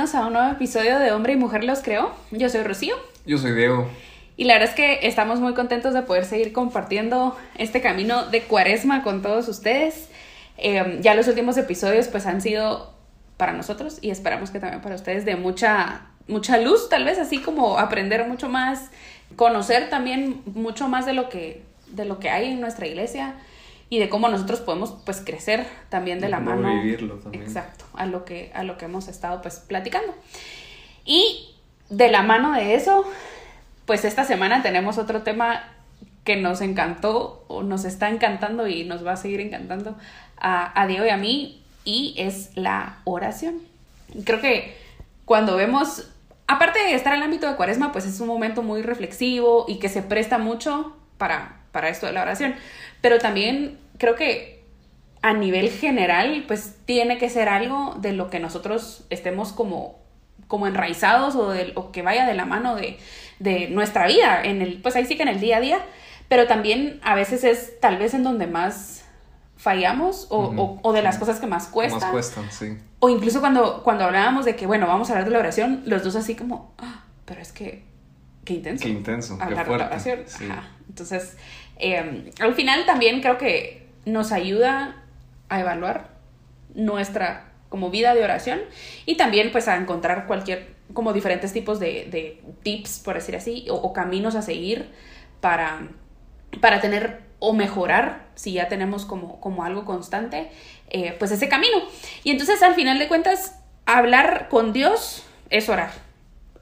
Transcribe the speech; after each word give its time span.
Bienvenidos 0.00 0.24
a 0.24 0.26
un 0.28 0.32
nuevo 0.32 0.50
episodio 0.50 0.98
de 0.98 1.12
Hombre 1.12 1.34
y 1.34 1.36
Mujer 1.36 1.62
los 1.62 1.80
Creó. 1.80 2.12
Yo 2.30 2.48
soy 2.48 2.62
Rocío. 2.62 2.96
Yo 3.26 3.36
soy 3.36 3.52
Diego. 3.52 3.86
Y 4.38 4.44
la 4.44 4.54
verdad 4.54 4.70
es 4.70 4.74
que 4.74 5.06
estamos 5.06 5.40
muy 5.40 5.52
contentos 5.52 5.92
de 5.92 6.00
poder 6.00 6.24
seguir 6.24 6.54
compartiendo 6.54 7.36
este 7.58 7.82
camino 7.82 8.24
de 8.24 8.40
cuaresma 8.44 9.02
con 9.02 9.20
todos 9.20 9.46
ustedes. 9.48 10.08
Eh, 10.56 11.00
ya 11.02 11.14
los 11.14 11.28
últimos 11.28 11.58
episodios 11.58 12.08
pues 12.08 12.24
han 12.24 12.40
sido 12.40 12.94
para 13.36 13.52
nosotros 13.52 13.98
y 14.00 14.08
esperamos 14.08 14.50
que 14.50 14.58
también 14.58 14.80
para 14.80 14.94
ustedes 14.94 15.26
de 15.26 15.36
mucha, 15.36 16.06
mucha 16.28 16.56
luz, 16.56 16.88
tal 16.88 17.04
vez 17.04 17.18
así 17.18 17.36
como 17.36 17.78
aprender 17.78 18.26
mucho 18.26 18.48
más, 18.48 18.90
conocer 19.36 19.90
también 19.90 20.40
mucho 20.46 20.88
más 20.88 21.04
de 21.04 21.12
lo 21.12 21.28
que, 21.28 21.62
de 21.88 22.06
lo 22.06 22.20
que 22.20 22.30
hay 22.30 22.52
en 22.52 22.60
nuestra 22.62 22.86
iglesia 22.86 23.34
y 23.90 23.98
de 23.98 24.08
cómo 24.08 24.28
nosotros 24.28 24.60
podemos 24.60 24.96
pues 25.04 25.20
crecer 25.20 25.66
también 25.88 26.20
de, 26.20 26.28
la 26.28 26.38
mano. 26.38 26.68
vivirlo 26.80 27.16
también. 27.16 27.42
exacto 27.42 27.84
a 27.94 28.06
lo 28.06 28.24
que 28.24 28.52
a 28.54 28.62
lo 28.62 28.78
que 28.78 28.86
hemos 28.86 29.08
estado 29.08 29.42
pues 29.42 29.56
platicando. 29.58 30.14
Y 31.04 31.50
de 31.90 32.08
la 32.08 32.22
mano 32.22 32.52
de 32.52 32.74
eso 32.74 33.04
pues 33.84 34.04
esta 34.04 34.24
semana 34.24 34.62
tenemos 34.62 34.96
otro 34.96 35.22
tema 35.22 35.64
que 36.22 36.36
nos 36.36 36.60
encantó 36.60 37.44
o 37.48 37.64
nos 37.64 37.84
está 37.84 38.08
encantando 38.08 38.68
y 38.68 38.84
nos 38.84 39.04
va 39.04 39.12
a 39.12 39.16
seguir 39.16 39.40
encantando 39.40 39.96
a, 40.36 40.80
a 40.80 40.86
Diego 40.86 41.04
y 41.04 41.08
a 41.08 41.16
mí 41.16 41.62
y 41.84 42.14
es 42.16 42.56
la 42.56 42.98
oración. 43.04 43.58
Creo 44.24 44.40
que 44.40 44.76
cuando 45.24 45.56
vemos 45.56 46.08
aparte 46.46 46.78
de 46.78 46.94
estar 46.94 47.12
en 47.12 47.18
el 47.18 47.24
ámbito 47.24 47.48
de 47.48 47.56
cuaresma 47.56 47.90
pues 47.90 48.04
es 48.04 48.20
un 48.20 48.28
momento 48.28 48.62
muy 48.62 48.82
reflexivo 48.82 49.64
y 49.66 49.80
que 49.80 49.88
se 49.88 50.02
presta 50.02 50.38
mucho 50.38 50.96
para 51.18 51.56
para 51.72 51.88
esto 51.88 52.06
de 52.06 52.12
la 52.12 52.22
oración 52.22 52.54
pero 53.00 53.18
también 53.18 53.78
creo 54.00 54.16
que 54.16 54.64
a 55.22 55.34
nivel 55.34 55.70
general, 55.70 56.44
pues 56.48 56.76
tiene 56.86 57.18
que 57.18 57.28
ser 57.28 57.48
algo 57.50 57.94
de 58.00 58.14
lo 58.14 58.30
que 58.30 58.40
nosotros 58.40 59.04
estemos 59.10 59.52
como, 59.52 60.00
como 60.48 60.66
enraizados 60.66 61.36
o, 61.36 61.50
de, 61.50 61.72
o 61.76 61.92
que 61.92 62.00
vaya 62.00 62.26
de 62.26 62.32
la 62.32 62.46
mano 62.46 62.74
de, 62.74 62.98
de 63.38 63.68
nuestra 63.68 64.06
vida, 64.06 64.42
en 64.42 64.62
el, 64.62 64.80
pues 64.80 64.96
ahí 64.96 65.04
sí 65.04 65.16
que 65.16 65.22
en 65.22 65.28
el 65.28 65.40
día 65.40 65.58
a 65.58 65.60
día, 65.60 65.78
pero 66.28 66.46
también 66.46 66.98
a 67.02 67.14
veces 67.14 67.44
es 67.44 67.78
tal 67.80 67.98
vez 67.98 68.14
en 68.14 68.24
donde 68.24 68.46
más 68.46 69.04
fallamos 69.58 70.26
o, 70.30 70.38
o, 70.38 70.80
o 70.82 70.92
de 70.94 71.02
las 71.02 71.18
cosas 71.18 71.38
que 71.38 71.46
más 71.46 71.66
cuestan. 71.66 72.00
Más 72.00 72.10
cuestan, 72.10 72.50
sí. 72.50 72.78
O 73.00 73.10
incluso 73.10 73.40
cuando, 73.40 73.82
cuando 73.82 74.04
hablábamos 74.04 74.46
de 74.46 74.56
que, 74.56 74.66
bueno, 74.66 74.86
vamos 74.86 75.10
a 75.10 75.12
hablar 75.12 75.26
de 75.26 75.32
la 75.32 75.40
oración, 75.40 75.82
los 75.84 76.02
dos 76.02 76.16
así 76.16 76.34
como, 76.34 76.72
ah, 76.78 77.04
pero 77.26 77.42
es 77.42 77.52
que, 77.52 77.84
qué 78.46 78.54
intenso. 78.54 78.84
Qué 78.84 78.90
intenso, 78.90 79.36
qué 79.36 79.44
hablar 79.44 79.58
de 79.58 79.64
fuerte. 79.66 79.84
la 79.84 79.90
oración. 79.90 80.20
sí. 80.26 80.48
Ajá. 80.50 80.70
Entonces, 80.88 81.36
eh, 81.76 82.32
al 82.40 82.54
final 82.54 82.86
también 82.86 83.20
creo 83.20 83.36
que 83.36 83.89
nos 84.04 84.32
ayuda 84.32 85.02
a 85.48 85.60
evaluar 85.60 86.10
nuestra 86.74 87.46
como 87.68 87.90
vida 87.90 88.14
de 88.14 88.24
oración 88.24 88.60
y 89.06 89.16
también 89.16 89.52
pues 89.52 89.68
a 89.68 89.76
encontrar 89.76 90.26
cualquier 90.26 90.74
como 90.92 91.12
diferentes 91.12 91.52
tipos 91.52 91.78
de, 91.78 92.40
tips 92.62 93.00
por 93.00 93.14
decir 93.14 93.36
así 93.36 93.66
o, 93.70 93.74
o, 93.74 93.92
caminos 93.92 94.34
a 94.34 94.42
seguir 94.42 94.90
para 95.40 95.88
para 96.60 96.80
tener 96.80 97.20
o 97.38 97.52
mejorar 97.52 98.26
si 98.34 98.52
ya 98.52 98.68
tenemos 98.68 99.04
como, 99.04 99.40
como 99.40 99.64
algo 99.64 99.84
constante 99.84 100.50
eh, 100.88 101.14
pues 101.18 101.30
ese 101.30 101.48
camino 101.48 101.78
y 102.24 102.30
entonces 102.30 102.62
al 102.62 102.74
final 102.74 102.98
de 102.98 103.08
cuentas 103.08 103.60
hablar 103.86 104.48
con 104.48 104.72
Dios 104.72 105.24
es 105.48 105.68
orar 105.68 105.92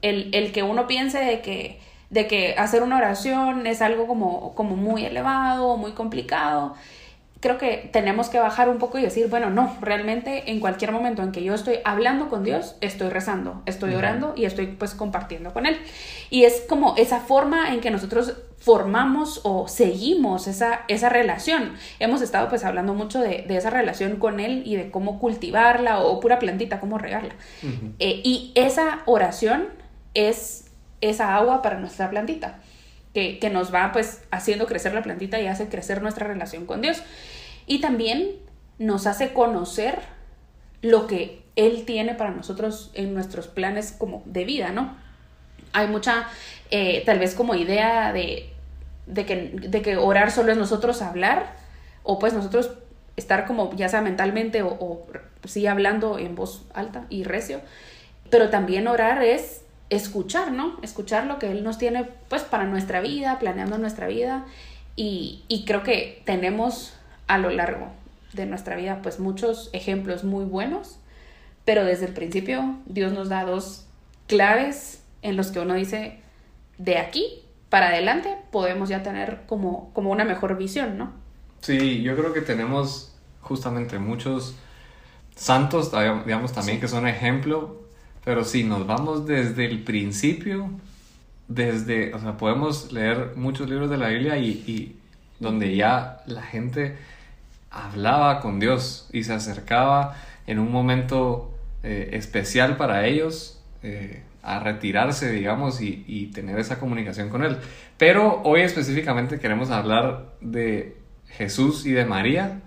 el, 0.01 0.29
el 0.33 0.51
que 0.51 0.63
uno 0.63 0.87
piense 0.87 1.19
de 1.19 1.41
que 1.41 1.79
de 2.09 2.27
que 2.27 2.55
hacer 2.57 2.81
una 2.83 2.97
oración 2.97 3.67
es 3.67 3.81
algo 3.81 4.07
como, 4.07 4.55
como 4.55 4.75
muy 4.75 5.05
elevado, 5.05 5.77
muy 5.77 5.91
complicado. 5.91 6.75
Creo 7.41 7.57
que 7.57 7.89
tenemos 7.93 8.27
que 8.27 8.37
bajar 8.37 8.67
un 8.67 8.79
poco 8.79 8.97
y 8.99 9.01
decir, 9.01 9.27
bueno, 9.29 9.49
no, 9.49 9.77
realmente 9.81 10.51
en 10.51 10.59
cualquier 10.59 10.91
momento 10.91 11.23
en 11.23 11.31
que 11.31 11.41
yo 11.41 11.53
estoy 11.53 11.79
hablando 11.85 12.27
con 12.27 12.43
Dios, 12.43 12.75
estoy 12.81 13.09
rezando, 13.09 13.61
estoy 13.65 13.95
orando 13.95 14.33
y 14.35 14.43
estoy 14.45 14.67
pues 14.67 14.93
compartiendo 14.93 15.53
con 15.53 15.65
Él. 15.65 15.77
Y 16.29 16.43
es 16.43 16.65
como 16.67 16.95
esa 16.97 17.21
forma 17.21 17.73
en 17.73 17.79
que 17.79 17.91
nosotros 17.91 18.35
formamos 18.57 19.39
o 19.43 19.69
seguimos 19.69 20.47
esa, 20.47 20.81
esa 20.89 21.07
relación. 21.07 21.75
Hemos 21.99 22.21
estado 22.21 22.49
pues 22.49 22.65
hablando 22.65 22.93
mucho 22.93 23.21
de, 23.21 23.45
de 23.47 23.55
esa 23.55 23.69
relación 23.69 24.17
con 24.17 24.41
Él 24.41 24.63
y 24.65 24.75
de 24.75 24.91
cómo 24.91 25.17
cultivarla 25.19 25.99
o 25.99 26.19
pura 26.19 26.39
plantita, 26.39 26.81
cómo 26.81 26.97
regarla. 26.97 27.35
Uh 27.63 27.67
-huh. 27.67 27.93
eh, 27.99 28.21
y 28.23 28.51
esa 28.55 28.99
oración 29.05 29.69
es 30.13 30.65
esa 31.01 31.35
agua 31.35 31.61
para 31.61 31.79
nuestra 31.79 32.09
plantita, 32.09 32.59
que, 33.13 33.39
que, 33.39 33.49
nos 33.49 33.73
va 33.73 33.91
pues 33.91 34.21
haciendo 34.31 34.67
crecer 34.67 34.93
la 34.93 35.01
plantita 35.01 35.39
y 35.39 35.47
hace 35.47 35.67
crecer 35.67 36.01
nuestra 36.01 36.27
relación 36.27 36.65
con 36.65 36.81
Dios. 36.81 37.01
Y 37.65 37.81
también 37.81 38.35
nos 38.77 39.07
hace 39.07 39.33
conocer 39.33 39.99
lo 40.81 41.07
que 41.07 41.43
Él 41.55 41.83
tiene 41.85 42.15
para 42.15 42.31
nosotros 42.31 42.91
en 42.93 43.13
nuestros 43.13 43.47
planes 43.47 43.91
como 43.91 44.23
de 44.25 44.45
vida, 44.45 44.71
¿no? 44.71 44.95
Hay 45.73 45.87
mucha, 45.87 46.27
eh, 46.71 47.03
tal 47.05 47.19
vez 47.19 47.35
como 47.35 47.55
idea 47.55 48.13
de, 48.13 48.51
de, 49.05 49.25
que, 49.25 49.51
de 49.53 49.81
que 49.81 49.97
orar 49.97 50.31
solo 50.31 50.51
es 50.51 50.57
nosotros 50.57 51.01
hablar, 51.01 51.55
o 52.03 52.17
pues 52.17 52.33
nosotros 52.33 52.71
estar 53.17 53.45
como 53.45 53.75
ya 53.75 53.89
sea 53.89 54.01
mentalmente 54.01 54.63
o, 54.63 54.69
o 54.69 55.05
sí 55.43 55.67
hablando 55.67 56.17
en 56.17 56.35
voz 56.35 56.65
alta 56.73 57.05
y 57.09 57.23
recio, 57.23 57.61
pero 58.29 58.49
también 58.49 58.87
orar 58.87 59.21
es 59.21 59.63
escuchar, 59.89 60.51
¿no? 60.51 60.77
Escuchar 60.81 61.25
lo 61.25 61.39
que 61.39 61.51
Él 61.51 61.63
nos 61.63 61.77
tiene, 61.77 62.05
pues, 62.29 62.43
para 62.43 62.65
nuestra 62.65 63.01
vida, 63.01 63.39
planeando 63.39 63.77
nuestra 63.77 64.07
vida. 64.07 64.45
Y, 64.95 65.43
y, 65.47 65.65
creo 65.65 65.83
que 65.83 66.21
tenemos 66.25 66.93
a 67.27 67.37
lo 67.37 67.49
largo 67.49 67.87
de 68.33 68.45
nuestra 68.45 68.75
vida, 68.75 69.01
pues, 69.01 69.19
muchos 69.19 69.69
ejemplos 69.73 70.23
muy 70.23 70.45
buenos, 70.45 70.99
pero 71.65 71.85
desde 71.85 72.05
el 72.05 72.13
principio 72.13 72.75
Dios 72.85 73.13
nos 73.13 73.29
da 73.29 73.45
dos 73.45 73.85
claves 74.27 75.03
en 75.21 75.37
los 75.37 75.51
que 75.51 75.59
uno 75.59 75.73
dice, 75.73 76.19
de 76.77 76.97
aquí 76.97 77.43
para 77.69 77.89
adelante 77.89 78.35
podemos 78.51 78.89
ya 78.89 79.03
tener 79.03 79.41
como, 79.45 79.91
como 79.93 80.11
una 80.11 80.25
mejor 80.25 80.57
visión, 80.57 80.97
¿no? 80.97 81.11
Sí, 81.61 82.01
yo 82.01 82.15
creo 82.15 82.33
que 82.33 82.41
tenemos 82.41 83.15
justamente 83.41 83.99
muchos 83.99 84.55
santos, 85.35 85.91
digamos, 86.25 86.53
también 86.53 86.77
sí. 86.77 86.81
que 86.81 86.87
son 86.87 87.07
ejemplo 87.07 87.88
pero 88.23 88.43
si 88.43 88.63
nos 88.63 88.85
vamos 88.85 89.25
desde 89.25 89.65
el 89.65 89.83
principio, 89.83 90.69
desde, 91.47 92.13
o 92.13 92.19
sea, 92.19 92.37
podemos 92.37 92.91
leer 92.91 93.33
muchos 93.35 93.69
libros 93.69 93.89
de 93.89 93.97
la 93.97 94.09
Biblia 94.09 94.37
y, 94.37 94.49
y, 94.49 94.95
donde 95.39 95.75
ya 95.75 96.21
la 96.27 96.43
gente 96.43 96.97
hablaba 97.71 98.41
con 98.41 98.59
Dios 98.59 99.09
y 99.13 99.23
se 99.23 99.33
acercaba 99.33 100.15
en 100.47 100.59
un 100.59 100.71
momento 100.71 101.53
eh, 101.83 102.09
especial 102.13 102.75
para 102.77 103.05
ellos 103.07 103.61
eh, 103.83 104.23
a 104.43 104.59
retirarse, 104.59 105.31
digamos, 105.31 105.81
y, 105.81 106.03
y, 106.07 106.27
tener 106.27 106.59
esa 106.59 106.79
comunicación 106.79 107.29
con 107.29 107.43
Él. 107.43 107.57
Pero 107.97 108.41
hoy 108.43 108.61
específicamente 108.61 109.39
queremos 109.39 109.69
hablar 109.69 110.33
de 110.41 110.97
Jesús 111.27 111.85
y 111.85 111.91
de 111.91 112.05
María 112.05 112.59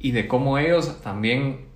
y 0.00 0.12
de 0.12 0.26
cómo 0.26 0.58
ellos 0.58 1.00
también 1.02 1.66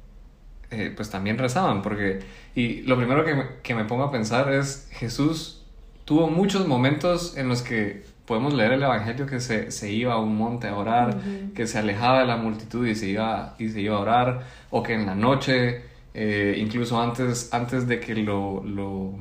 eh, 0.72 0.92
pues 0.94 1.10
también 1.10 1.36
rezaban, 1.36 1.82
porque, 1.82 2.20
y 2.54 2.82
lo 2.82 2.96
primero 2.96 3.24
que 3.24 3.34
me, 3.34 3.44
que 3.62 3.74
me 3.74 3.84
pongo 3.84 4.04
a 4.04 4.10
pensar 4.10 4.52
es, 4.52 4.88
Jesús 4.92 5.62
tuvo 6.04 6.28
muchos 6.28 6.66
momentos 6.66 7.36
en 7.36 7.48
los 7.48 7.62
que 7.62 8.02
podemos 8.26 8.54
leer 8.54 8.72
el 8.72 8.82
Evangelio 8.82 9.26
que 9.26 9.40
se, 9.40 9.70
se 9.70 9.90
iba 9.90 10.14
a 10.14 10.18
un 10.18 10.36
monte 10.36 10.68
a 10.68 10.76
orar, 10.76 11.08
uh 11.08 11.12
-huh. 11.12 11.52
que 11.52 11.66
se 11.66 11.78
alejaba 11.78 12.20
de 12.20 12.26
la 12.26 12.36
multitud 12.36 12.86
y 12.86 12.94
se 12.94 13.08
iba, 13.08 13.54
y 13.58 13.68
se 13.68 13.80
iba 13.80 13.96
a 13.96 14.00
orar, 14.00 14.40
o 14.70 14.82
que 14.82 14.94
en 14.94 15.06
la 15.06 15.14
noche, 15.14 15.82
eh, 16.14 16.56
incluso 16.58 17.00
antes, 17.00 17.52
antes 17.52 17.88
de 17.88 17.98
que 17.98 18.14
lo, 18.14 18.62
lo, 18.64 19.14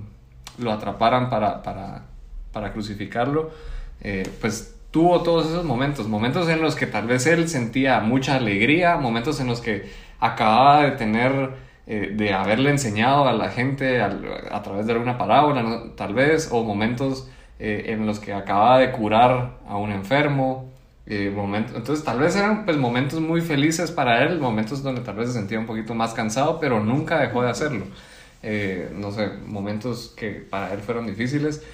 lo 0.59 0.71
atraparan 0.71 1.29
para, 1.29 1.63
para, 1.63 2.05
para 2.51 2.71
crucificarlo, 2.71 3.51
eh, 4.01 4.29
pues 4.41 4.75
tuvo 4.91 5.21
todos 5.21 5.47
esos 5.47 5.65
momentos, 5.65 6.07
momentos 6.07 6.49
en 6.49 6.61
los 6.61 6.75
que 6.75 6.87
tal 6.87 7.07
vez 7.07 7.25
él 7.27 7.47
sentía 7.47 7.99
mucha 7.99 8.35
alegría, 8.35 8.97
momentos 8.97 9.39
en 9.39 9.47
los 9.47 9.61
que 9.61 9.89
acababa 10.19 10.83
de 10.83 10.91
tener, 10.91 11.51
eh, 11.91 12.13
de 12.15 12.33
haberle 12.35 12.69
enseñado 12.69 13.27
a 13.27 13.33
la 13.33 13.49
gente 13.49 13.99
a, 13.99 14.61
través 14.61 14.85
de 14.85 14.93
alguna 14.93 15.17
parábola, 15.17 15.85
tal 15.95 16.13
vez, 16.13 16.49
o 16.51 16.63
momentos 16.63 17.27
eh, 17.57 17.85
en 17.87 18.05
los 18.05 18.19
que 18.19 18.31
acababa 18.31 18.77
de 18.77 18.91
curar 18.91 19.57
a 19.67 19.75
un 19.75 19.91
enfermo. 19.91 20.71
Eh, 21.07 21.33
entonces 21.75 22.05
tal 22.05 22.19
vez 22.19 22.35
eran 22.35 22.63
pues, 22.63 22.77
momentos 22.77 23.19
muy 23.21 23.41
felices 23.41 23.89
para 23.89 24.23
él, 24.23 24.39
momentos 24.39 24.83
donde 24.83 25.01
tal 25.01 25.15
vez 25.15 25.29
se 25.29 25.33
sentía 25.33 25.57
un 25.57 25.65
poquito 25.65 25.95
más 25.95 26.13
cansado, 26.13 26.59
pero 26.59 26.79
nunca 26.79 27.21
dejó 27.21 27.41
de 27.41 27.49
hacerlo. 27.49 27.85
Eh, 28.43 28.91
no 28.95 29.09
sé, 29.09 29.27
momentos 29.47 30.13
que 30.15 30.29
para 30.47 30.71
él 30.73 30.81
fueron 30.81 31.07
difíciles. 31.07 31.65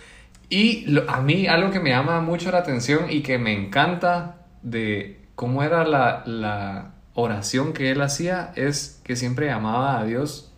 Y 0.49 0.97
a 1.09 1.19
mí 1.19 1.45
algo 1.47 1.71
que 1.71 1.81
me 1.81 1.89
llama 1.89 2.21
mucho 2.21 2.51
la 2.51 2.59
atención 2.59 3.07
y 3.09 3.21
que 3.21 3.37
me 3.37 3.51
encanta 3.51 4.37
de 4.61 5.19
cómo 5.35 5.61
era 5.61 5.83
la 5.83 6.94
oración 7.15 7.73
que 7.73 7.91
él 7.91 8.01
hacía 8.01 8.51
es 8.55 9.01
que 9.03 9.15
siempre 9.15 9.47
llamaba 9.47 9.99
a 9.99 10.05
Dios 10.05 10.51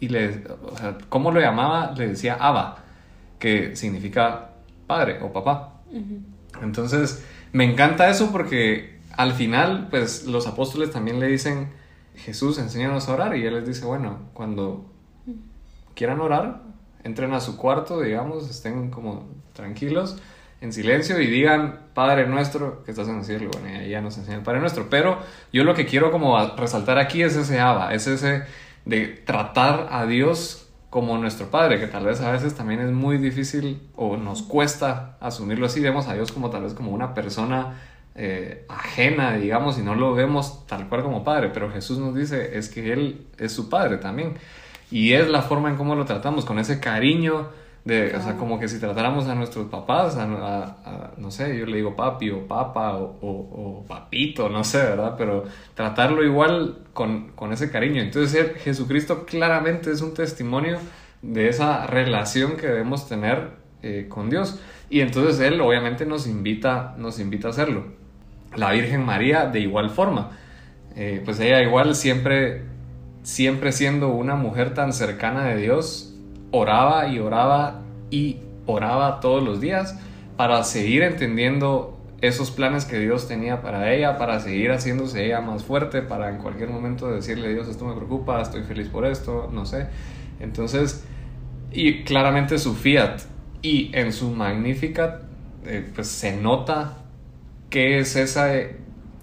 y 0.00 0.08
le, 0.08 0.44
o 0.64 0.76
sea, 0.76 0.98
¿cómo 1.08 1.30
lo 1.30 1.40
llamaba? 1.40 1.94
Le 1.96 2.08
decía 2.08 2.34
Abba, 2.34 2.78
que 3.38 3.76
significa 3.76 4.50
padre 4.86 5.20
o 5.22 5.32
papá. 5.32 5.80
Uh 5.90 5.98
-huh. 5.98 6.22
Entonces, 6.62 7.24
me 7.52 7.64
encanta 7.64 8.08
eso 8.10 8.32
porque 8.32 8.98
al 9.16 9.32
final, 9.32 9.88
pues 9.90 10.26
los 10.26 10.46
apóstoles 10.46 10.90
también 10.90 11.20
le 11.20 11.26
dicen, 11.26 11.68
Jesús, 12.16 12.58
enséñanos 12.58 13.08
a 13.08 13.14
orar 13.14 13.36
y 13.36 13.46
Él 13.46 13.54
les 13.54 13.66
dice, 13.66 13.84
bueno, 13.84 14.18
cuando 14.32 14.86
quieran 15.94 16.20
orar, 16.20 16.62
entren 17.04 17.32
a 17.34 17.40
su 17.40 17.56
cuarto, 17.56 18.00
digamos, 18.00 18.48
estén 18.48 18.90
como 18.90 19.26
tranquilos, 19.52 20.18
en 20.62 20.72
silencio 20.72 21.20
y 21.20 21.26
digan, 21.26 21.80
Padre 21.92 22.26
nuestro, 22.26 22.84
que 22.84 22.92
estás 22.92 23.08
en 23.08 23.18
el 23.18 23.24
cielo, 23.24 23.50
bueno, 23.52 23.68
y 23.68 23.82
ahí 23.82 23.90
ya 23.90 24.00
nos 24.00 24.16
enseña 24.16 24.38
el 24.38 24.44
Padre 24.44 24.60
nuestro, 24.60 24.88
pero 24.88 25.18
yo 25.52 25.64
lo 25.64 25.74
que 25.74 25.86
quiero 25.86 26.12
como 26.12 26.38
resaltar 26.56 26.98
aquí 26.98 27.22
es 27.22 27.34
ese 27.34 27.58
Abba, 27.58 27.92
es 27.92 28.06
ese 28.06 28.44
de 28.84 29.08
tratar 29.08 29.88
a 29.90 30.06
Dios 30.06 30.68
como 30.88 31.18
nuestro 31.18 31.50
Padre, 31.50 31.80
que 31.80 31.88
tal 31.88 32.04
vez 32.04 32.20
a 32.20 32.30
veces 32.30 32.54
también 32.54 32.80
es 32.80 32.92
muy 32.92 33.18
difícil 33.18 33.82
o 33.96 34.16
nos 34.16 34.42
cuesta 34.42 35.16
asumirlo 35.20 35.66
así, 35.66 35.80
vemos 35.80 36.06
a 36.06 36.14
Dios 36.14 36.30
como 36.30 36.48
tal 36.48 36.62
vez 36.62 36.74
como 36.74 36.92
una 36.92 37.12
persona 37.12 37.80
eh, 38.14 38.64
ajena, 38.68 39.32
digamos, 39.32 39.78
y 39.78 39.82
no 39.82 39.96
lo 39.96 40.14
vemos 40.14 40.64
tal 40.68 40.88
cual 40.88 41.02
como 41.02 41.24
Padre, 41.24 41.50
pero 41.52 41.72
Jesús 41.72 41.98
nos 41.98 42.14
dice 42.14 42.56
es 42.56 42.68
que 42.68 42.92
Él 42.92 43.26
es 43.36 43.50
su 43.50 43.68
Padre 43.68 43.96
también. 43.96 44.34
Y 44.92 45.14
es 45.14 45.28
la 45.28 45.42
forma 45.42 45.70
en 45.70 45.76
cómo 45.76 45.96
lo 45.96 46.04
tratamos, 46.04 46.44
con 46.44 46.58
ese 46.58 46.78
cariño, 46.78 47.48
de, 47.84 48.14
o 48.14 48.22
sea, 48.22 48.36
como 48.36 48.60
que 48.60 48.68
si 48.68 48.78
tratáramos 48.78 49.26
a 49.26 49.34
nuestros 49.34 49.66
papás, 49.68 50.16
a, 50.16 51.12
no 51.16 51.30
sé, 51.30 51.58
yo 51.58 51.66
le 51.66 51.78
digo 51.78 51.96
papi 51.96 52.30
o 52.30 52.46
papa 52.46 52.96
o, 52.96 53.84
papito, 53.88 54.48
no 54.48 54.62
sé, 54.62 54.78
¿verdad? 54.78 55.14
Pero 55.18 55.44
tratarlo 55.74 56.24
igual 56.24 56.78
con, 56.92 57.32
con, 57.32 57.52
ese 57.52 57.70
cariño. 57.70 58.00
Entonces 58.00 58.56
Jesucristo 58.58 59.24
claramente 59.26 59.90
es 59.90 60.00
un 60.00 60.14
testimonio 60.14 60.78
de 61.22 61.48
esa 61.48 61.86
relación 61.86 62.56
que 62.56 62.68
debemos 62.68 63.08
tener 63.08 63.50
eh, 63.82 64.06
con 64.08 64.30
Dios. 64.30 64.60
Y 64.88 65.00
entonces 65.00 65.40
Él 65.40 65.60
obviamente 65.60 66.06
nos 66.06 66.26
invita, 66.26 66.94
nos 66.98 67.18
invita 67.18 67.48
a 67.48 67.50
hacerlo. 67.50 67.86
La 68.54 68.70
Virgen 68.70 69.04
María 69.04 69.46
de 69.46 69.60
igual 69.60 69.90
forma. 69.90 70.30
Eh, 70.94 71.20
pues 71.24 71.40
ella 71.40 71.62
igual 71.62 71.94
siempre 71.94 72.62
siempre 73.22 73.72
siendo 73.72 74.08
una 74.08 74.34
mujer 74.34 74.74
tan 74.74 74.92
cercana 74.92 75.44
de 75.46 75.56
Dios, 75.56 76.11
oraba 76.52 77.08
y 77.08 77.18
oraba 77.18 77.82
y 78.10 78.36
oraba 78.66 79.20
todos 79.20 79.42
los 79.42 79.60
días 79.60 79.98
para 80.36 80.62
seguir 80.62 81.02
entendiendo 81.02 81.98
esos 82.20 82.52
planes 82.52 82.84
que 82.84 83.00
Dios 83.00 83.26
tenía 83.26 83.62
para 83.62 83.92
ella, 83.92 84.16
para 84.16 84.38
seguir 84.38 84.70
haciéndose 84.70 85.26
ella 85.26 85.40
más 85.40 85.64
fuerte, 85.64 86.02
para 86.02 86.28
en 86.28 86.38
cualquier 86.38 86.68
momento 86.68 87.10
decirle, 87.10 87.52
Dios, 87.52 87.66
esto 87.66 87.84
me 87.84 87.96
preocupa, 87.96 88.40
estoy 88.40 88.62
feliz 88.62 88.88
por 88.88 89.04
esto, 89.04 89.50
no 89.52 89.66
sé. 89.66 89.88
Entonces, 90.38 91.04
y 91.72 92.04
claramente 92.04 92.58
su 92.58 92.74
fiat 92.74 93.22
y 93.60 93.90
en 93.94 94.12
su 94.12 94.30
Magnificat, 94.30 95.22
eh, 95.66 95.84
pues 95.94 96.06
se 96.08 96.36
nota 96.36 96.98
que 97.70 97.98
es 97.98 98.14
esa, 98.14 98.52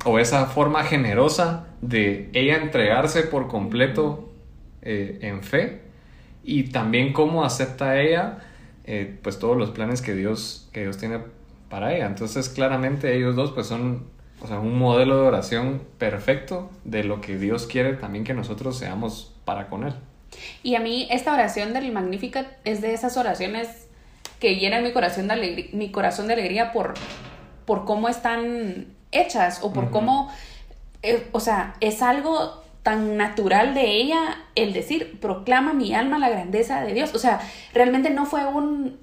o 0.03 0.19
esa 0.19 0.47
forma 0.47 0.83
generosa 0.83 1.67
de 1.81 2.29
ella 2.33 2.57
entregarse 2.57 3.23
por 3.23 3.47
completo 3.47 4.33
eh, 4.81 5.19
en 5.21 5.43
fe 5.43 5.88
y 6.43 6.63
también 6.63 7.13
cómo 7.13 7.43
acepta 7.43 7.99
ella 7.99 8.39
eh, 8.85 9.17
pues 9.21 9.39
todos 9.39 9.57
los 9.57 9.71
planes 9.71 10.01
que 10.01 10.13
Dios, 10.13 10.69
que 10.73 10.81
Dios 10.81 10.97
tiene 10.97 11.19
para 11.69 11.95
ella. 11.95 12.07
Entonces 12.07 12.49
claramente 12.49 13.15
ellos 13.15 13.35
dos 13.35 13.51
pues 13.51 13.67
son 13.67 14.07
o 14.41 14.47
sea, 14.47 14.59
un 14.59 14.77
modelo 14.77 15.21
de 15.21 15.27
oración 15.27 15.81
perfecto 15.97 16.69
de 16.85 17.03
lo 17.03 17.21
que 17.21 17.37
Dios 17.37 17.67
quiere 17.67 17.93
también 17.93 18.23
que 18.23 18.33
nosotros 18.33 18.77
seamos 18.77 19.33
para 19.45 19.67
con 19.67 19.85
Él. 19.85 19.93
Y 20.63 20.75
a 20.75 20.79
mí 20.79 21.07
esta 21.11 21.33
oración 21.33 21.73
del 21.73 21.91
Magnificat 21.91 22.47
es 22.63 22.81
de 22.81 22.93
esas 22.93 23.17
oraciones 23.17 23.87
que 24.39 24.55
llenan 24.55 24.83
mi 24.83 24.93
corazón 24.93 25.27
de 25.27 25.33
alegría, 25.33 25.69
mi 25.73 25.91
corazón 25.91 26.27
de 26.27 26.33
alegría 26.33 26.71
por, 26.71 26.93
por 27.65 27.83
cómo 27.83 28.07
están 28.07 28.87
hechas 29.11 29.59
o 29.61 29.73
por 29.73 29.89
cómo 29.89 30.31
eh, 31.01 31.27
o 31.31 31.39
sea, 31.39 31.75
es 31.79 32.01
algo 32.01 32.63
tan 32.83 33.17
natural 33.17 33.73
de 33.73 33.91
ella 33.91 34.37
el 34.55 34.73
decir, 34.73 35.19
proclama 35.19 35.73
mi 35.73 35.93
alma 35.93 36.17
la 36.17 36.29
grandeza 36.29 36.81
de 36.81 36.93
Dios. 36.93 37.13
O 37.13 37.19
sea, 37.19 37.39
realmente 37.73 38.09
no 38.09 38.25
fue 38.25 38.45
un, 38.45 38.97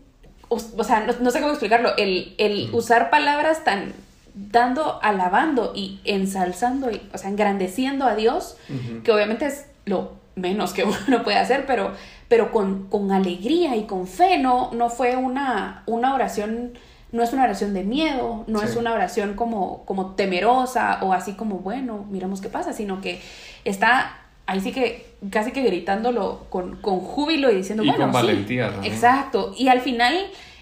o, 0.48 0.58
sea, 0.84 1.06
no, 1.20 1.30
sé 1.30 1.40
cómo 1.40 1.52
explicarlo, 1.52 1.96
el, 1.96 2.34
el 2.38 2.70
usar 2.72 3.10
palabras 3.10 3.64
tan 3.64 3.92
dando, 4.34 5.00
alabando 5.02 5.72
y 5.74 6.00
ensalzando, 6.04 6.90
y, 6.90 7.00
o 7.12 7.18
sea, 7.18 7.30
engrandeciendo 7.30 8.04
a 8.04 8.14
Dios, 8.14 8.56
que 9.02 9.10
obviamente 9.12 9.46
es 9.46 9.66
lo 9.86 10.12
menos 10.34 10.72
que 10.72 10.84
uno 11.08 11.22
puede 11.24 11.38
hacer, 11.38 11.64
pero, 11.66 11.92
pero 12.28 12.52
con, 12.52 12.88
con 12.88 13.10
alegría 13.12 13.76
y 13.76 13.84
con 13.84 14.06
fe, 14.06 14.38
no, 14.38 14.70
no 14.72 14.90
fue 14.90 15.16
una, 15.16 15.82
una 15.86 16.14
oración 16.14 16.74
no 17.12 17.22
es 17.22 17.32
una 17.32 17.44
oración 17.44 17.72
de 17.72 17.84
miedo, 17.84 18.44
no 18.46 18.62
es 18.62 18.76
una 18.76 18.92
oración 18.92 19.34
como, 19.34 19.84
como 19.84 20.14
temerosa 20.14 20.98
o 21.02 21.12
así 21.12 21.34
como, 21.34 21.56
bueno, 21.58 22.04
miramos 22.10 22.40
qué 22.40 22.48
pasa, 22.48 22.72
sino 22.72 23.00
que 23.00 23.20
está 23.64 24.18
ahí 24.46 24.60
sí 24.60 24.72
que 24.72 25.06
casi 25.30 25.52
que 25.52 25.62
gritándolo 25.62 26.46
con, 26.50 26.76
con 26.76 27.00
júbilo 27.00 27.50
y 27.50 27.56
diciendo, 27.56 27.84
y 27.84 27.88
bueno, 27.88 28.04
con 28.04 28.12
valentía. 28.12 28.72
Exacto. 28.82 29.54
Y 29.56 29.68
al 29.68 29.80
final 29.80 30.14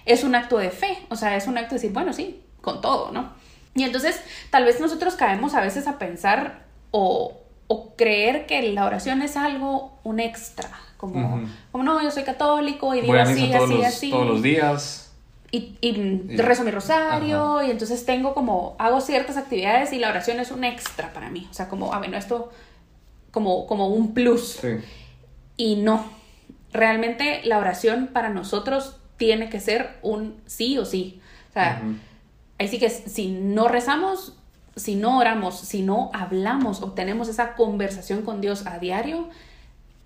es 0.06 0.24
un 0.24 0.34
acto 0.34 0.58
de 0.58 0.70
fe, 0.70 0.98
o 1.08 1.16
sea, 1.16 1.36
es 1.36 1.46
un 1.46 1.58
acto 1.58 1.70
de 1.70 1.80
decir, 1.80 1.92
bueno, 1.92 2.12
sí, 2.12 2.42
con 2.60 2.80
todo, 2.80 3.10
¿no? 3.12 3.32
Y 3.74 3.82
entonces 3.82 4.22
tal 4.50 4.64
vez 4.64 4.80
nosotros 4.80 5.16
caemos 5.16 5.54
a 5.54 5.60
veces 5.60 5.86
a 5.88 5.98
pensar 5.98 6.64
o, 6.90 7.40
o 7.66 7.96
creer 7.96 8.46
que 8.46 8.62
la 8.72 8.84
oración 8.84 9.22
es 9.22 9.36
algo, 9.36 9.98
un 10.04 10.20
extra, 10.20 10.70
como, 10.96 11.42
como 11.72 11.84
no, 11.84 12.02
yo 12.02 12.10
soy 12.10 12.22
católico 12.22 12.94
y 12.94 13.02
digo 13.02 13.14
así, 13.14 13.52
así, 13.52 13.82
así. 13.82 14.10
Todos 14.10 14.26
los 14.26 14.42
días 14.42 15.03
y, 15.80 16.36
rezo 16.36 16.64
mi 16.64 16.70
rosario 16.70 17.62
y 17.62 17.70
entonces 17.70 18.04
tengo 18.04 18.34
como, 18.34 18.74
hago 18.78 19.00
ciertas 19.00 19.36
actividades 19.36 19.92
y 19.92 19.98
la 19.98 20.08
oración 20.08 20.40
es 20.40 20.50
un 20.50 20.64
extra 20.64 21.12
para 21.12 21.30
mí. 21.30 21.46
O 21.50 21.54
sea, 21.54 21.68
como, 21.68 21.92
ah, 21.92 21.98
bueno, 21.98 22.16
esto 22.16 22.50
como, 23.30 23.66
como 23.66 23.88
un 23.88 24.14
plus. 24.14 24.60
Y 25.56 25.76
no, 25.76 26.04
realmente 26.72 27.42
la 27.44 27.58
oración 27.58 28.08
para 28.12 28.30
nosotros 28.30 28.96
tiene 29.16 29.48
que 29.48 29.60
ser 29.60 29.98
un 30.02 30.40
sí 30.46 30.76
o 30.78 30.84
sí. 30.84 31.20
O 31.50 31.52
sea, 31.52 31.82
ahí 32.58 32.68
sí 32.68 32.78
que 32.78 32.90
si 32.90 33.28
no 33.28 33.68
rezamos, 33.68 34.34
si 34.74 34.96
no 34.96 35.18
oramos, 35.18 35.60
si 35.60 35.82
no 35.82 36.10
hablamos 36.12 36.82
o 36.82 36.92
tenemos 36.92 37.28
esa 37.28 37.54
conversación 37.54 38.22
con 38.22 38.40
Dios 38.40 38.66
a 38.66 38.78
diario, 38.80 39.28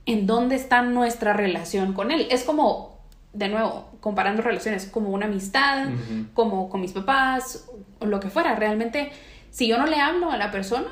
¿en 0.05 0.27
dónde 0.27 0.56
está 0.56 0.83
nuestra 0.83 1.33
relación 1.33 1.94
con 1.94 2.11
Él? 2.11 2.27
Es 2.31 2.44
como 2.44 2.97
de 3.32 3.49
nuevo, 3.49 3.91
comparando 4.01 4.43
relaciones 4.43 4.87
como 4.87 5.11
una 5.11 5.27
amistad, 5.27 5.89
como 6.35 6.69
con 6.69 6.81
mis 6.81 6.93
papás, 6.93 7.69
o 7.99 8.06
lo 8.06 8.20
que 8.20 8.31
fuera. 8.31 8.55
Realmente, 8.55 9.11
si 9.51 9.69
yo 9.69 9.79
no 9.79 9.87
le 9.87 10.01
hablo 10.01 10.31
a 10.31 10.37
la 10.37 10.51
persona, 10.51 10.89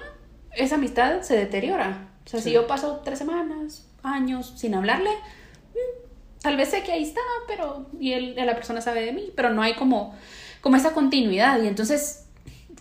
esa 0.53 0.77
amistad 0.77 1.23
se 1.23 1.37
deteriora. 1.37 2.09
O 2.25 2.29
sea, 2.29 2.41
si 2.41 2.53
yo 2.53 2.67
paso 2.67 3.03
tres 3.05 3.19
semanas, 3.19 3.89
años 4.03 4.55
sin 4.57 4.75
hablarle, 4.75 5.11
mm, 5.11 6.41
tal 6.43 6.57
vez 6.57 6.71
sé 6.71 6.83
que 6.83 6.93
ahí 6.93 7.03
está, 7.03 7.21
pero 7.47 7.87
y 7.99 8.13
él, 8.13 8.35
la 8.37 8.55
persona 8.55 8.81
sabe 8.81 9.05
de 9.05 9.13
mí, 9.13 9.33
pero 9.35 9.51
no 9.51 9.63
hay 9.63 9.75
como, 9.75 10.15
como 10.61 10.77
esa 10.77 10.93
continuidad. 10.93 11.63
Y 11.63 11.69
entonces, 11.69 12.27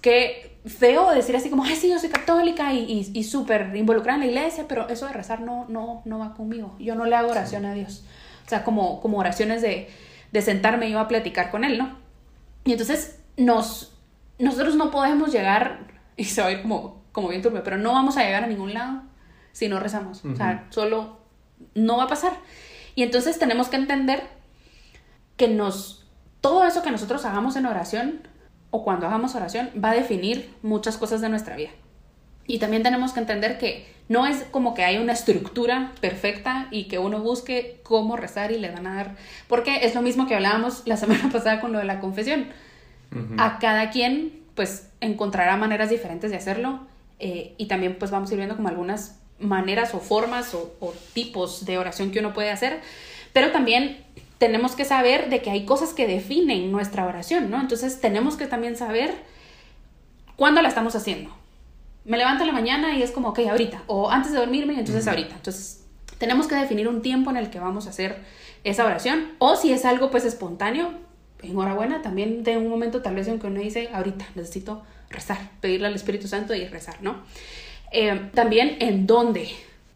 qué 0.02 0.58
feo 0.66 1.12
decir 1.12 1.36
así 1.36 1.50
como, 1.50 1.64
ay, 1.64 1.76
sí, 1.76 1.90
yo 1.90 2.00
soy 2.00 2.10
católica 2.10 2.74
y, 2.74 3.12
y, 3.14 3.24
súper 3.24 3.76
involucrada 3.76 4.16
en 4.16 4.22
la 4.22 4.28
iglesia, 4.28 4.66
pero 4.68 4.90
eso 4.90 5.06
de 5.06 5.14
rezar 5.14 5.42
no, 5.42 5.66
no, 5.70 6.02
no 6.06 6.20
va 6.20 6.34
conmigo. 6.34 6.76
Yo 6.80 6.96
no 6.96 7.06
le 7.06 7.16
hago 7.16 7.30
oración 7.30 7.66
a 7.66 7.74
Dios. 7.74 8.04
O 8.46 8.50
sea, 8.50 8.64
como, 8.64 9.02
como 9.02 9.18
oraciones 9.18 9.62
de, 9.62 9.90
de 10.32 10.42
sentarme 10.42 10.90
yo 10.90 11.00
a 11.00 11.08
platicar 11.08 11.52
con 11.52 11.64
él, 11.64 11.78
¿no? 11.78 11.98
Y 12.64 12.72
entonces 12.72 13.20
nos, 13.38 13.94
nosotros 14.40 14.76
no 14.76 14.92
podemos 14.92 15.32
llegar, 15.32 15.88
y 16.18 16.26
se 16.26 16.42
va 16.42 16.48
a 16.48 16.52
ir 16.52 16.62
como, 16.62 17.04
como 17.12 17.30
bien 17.30 17.42
turbio, 17.42 17.64
pero 17.64 17.78
no 17.78 17.94
vamos 17.94 18.18
a 18.18 18.24
llegar 18.24 18.44
a 18.44 18.48
ningún 18.48 18.74
lado 18.74 19.04
si 19.52 19.70
no 19.70 19.80
rezamos. 19.80 20.24
O 20.26 20.36
sea, 20.36 20.68
solo 20.70 21.20
no 21.74 21.98
va 21.98 22.04
a 22.04 22.08
pasar. 22.08 22.34
Y 22.94 23.04
entonces 23.04 23.40
tenemos 23.40 23.70
que 23.70 23.78
entender 23.78 24.24
que 25.38 25.48
nos, 25.48 26.06
todo 26.42 26.66
eso 26.66 26.82
que 26.82 26.92
nosotros 26.92 27.24
hagamos 27.26 27.56
en 27.56 27.66
oración 27.66 28.28
o 28.72 28.84
cuando 28.84 29.08
hagamos 29.08 29.36
oración 29.36 29.70
va 29.82 29.92
a 29.92 29.94
definir 29.94 30.54
muchas 30.62 30.98
cosas 30.98 31.22
de 31.22 31.30
nuestra 31.30 31.56
vida. 31.56 31.70
Y 32.48 32.60
también 32.60 32.84
tenemos 32.84 33.14
que 33.14 33.20
entender 33.20 33.58
que 33.58 33.86
no 34.08 34.28
es 34.28 34.44
como 34.52 34.74
que 34.76 34.84
hay 34.84 34.98
una 34.98 35.14
estructura 35.14 35.92
perfecta 36.00 36.68
y 36.70 36.86
que 36.86 37.00
uno 37.00 37.20
busque 37.20 37.80
cómo 37.84 38.18
rezar 38.18 38.52
y 38.52 38.60
le 38.60 38.70
van 38.70 38.86
a 38.86 38.96
dar, 38.96 39.16
porque 39.48 39.86
es 39.86 39.96
lo 39.96 40.02
mismo 40.02 40.28
que 40.28 40.36
hablábamos 40.36 40.84
la 40.86 40.98
semana 40.98 41.30
pasada 41.32 41.60
con 41.60 41.72
lo 41.72 41.80
de 41.80 41.86
la 41.86 42.00
confesión. 42.00 42.48
A 43.38 43.60
cada 43.60 43.92
quien 43.92 44.42
pues 44.56 44.90
encontrará 45.00 45.56
maneras 45.56 45.90
diferentes 45.90 46.32
de 46.32 46.38
hacerlo 46.38 46.82
eh, 47.20 47.54
y 47.58 47.68
también 47.68 47.98
pues 47.98 48.12
vamos 48.12 48.30
a 48.30 48.34
ir 48.34 48.40
viendo 48.40 48.58
como 48.58 48.68
algunas 48.68 49.20
maneras 49.40 49.94
o 49.94 50.00
formas 50.00 50.54
o, 50.54 50.76
o 50.82 50.94
tipos 51.14 51.66
de 51.66 51.78
oración 51.78 52.12
que 52.12 52.20
uno 52.20 52.34
puede 52.34 52.52
hacer, 52.52 52.82
pero 53.32 53.52
también 53.54 54.04
tenemos 54.38 54.76
que 54.76 54.84
saber 54.84 55.30
de 55.30 55.42
que 55.42 55.50
hay 55.50 55.64
cosas 55.64 55.94
que 55.94 56.08
definen 56.08 56.74
nuestra 56.74 57.06
oración, 57.06 57.50
¿no? 57.50 57.62
Entonces 57.62 58.02
tenemos 58.02 58.36
que 58.36 58.48
también 58.48 58.76
saber 58.76 59.14
cuándo 60.36 60.62
la 60.62 60.68
estamos 60.68 60.94
haciendo 60.98 61.34
me 62.06 62.18
levanto 62.18 62.44
en 62.44 62.48
la 62.48 62.54
mañana 62.54 62.96
y 62.98 63.02
es 63.02 63.12
como, 63.12 63.30
ok, 63.30 63.40
ahorita, 63.50 63.84
o 63.88 64.10
antes 64.10 64.32
de 64.32 64.38
dormirme, 64.38 64.78
entonces 64.78 65.08
ahorita. 65.08 65.36
Entonces, 65.36 65.86
tenemos 66.18 66.48
que 66.48 66.56
definir 66.56 66.88
un 66.88 67.02
tiempo 67.02 67.32
en 67.32 67.38
el 67.38 67.50
que 67.50 67.60
vamos 67.60 67.88
a 67.88 67.90
hacer 67.90 68.24
esa 68.64 68.86
oración, 68.86 69.34
o 69.40 69.56
si 69.56 69.72
es 69.72 69.86
algo 69.86 70.10
pues 70.12 70.26
espontáneo, 70.26 70.92
enhorabuena, 71.42 72.02
también 72.02 72.44
de 72.44 72.58
un 72.58 72.68
momento 72.68 73.02
tal 73.02 73.16
vez 73.16 73.28
en 73.28 73.40
que 73.40 73.48
uno 73.48 73.60
dice, 73.60 73.90
ahorita 73.94 74.26
necesito 74.36 74.84
rezar, 75.10 75.38
pedirle 75.62 75.88
al 75.88 75.96
Espíritu 75.96 76.28
Santo 76.28 76.56
y 76.56 76.66
rezar, 76.68 77.02
¿no? 77.02 77.24
Eh, 77.92 78.30
también 78.34 78.78
en 78.80 79.06
dónde. 79.08 79.50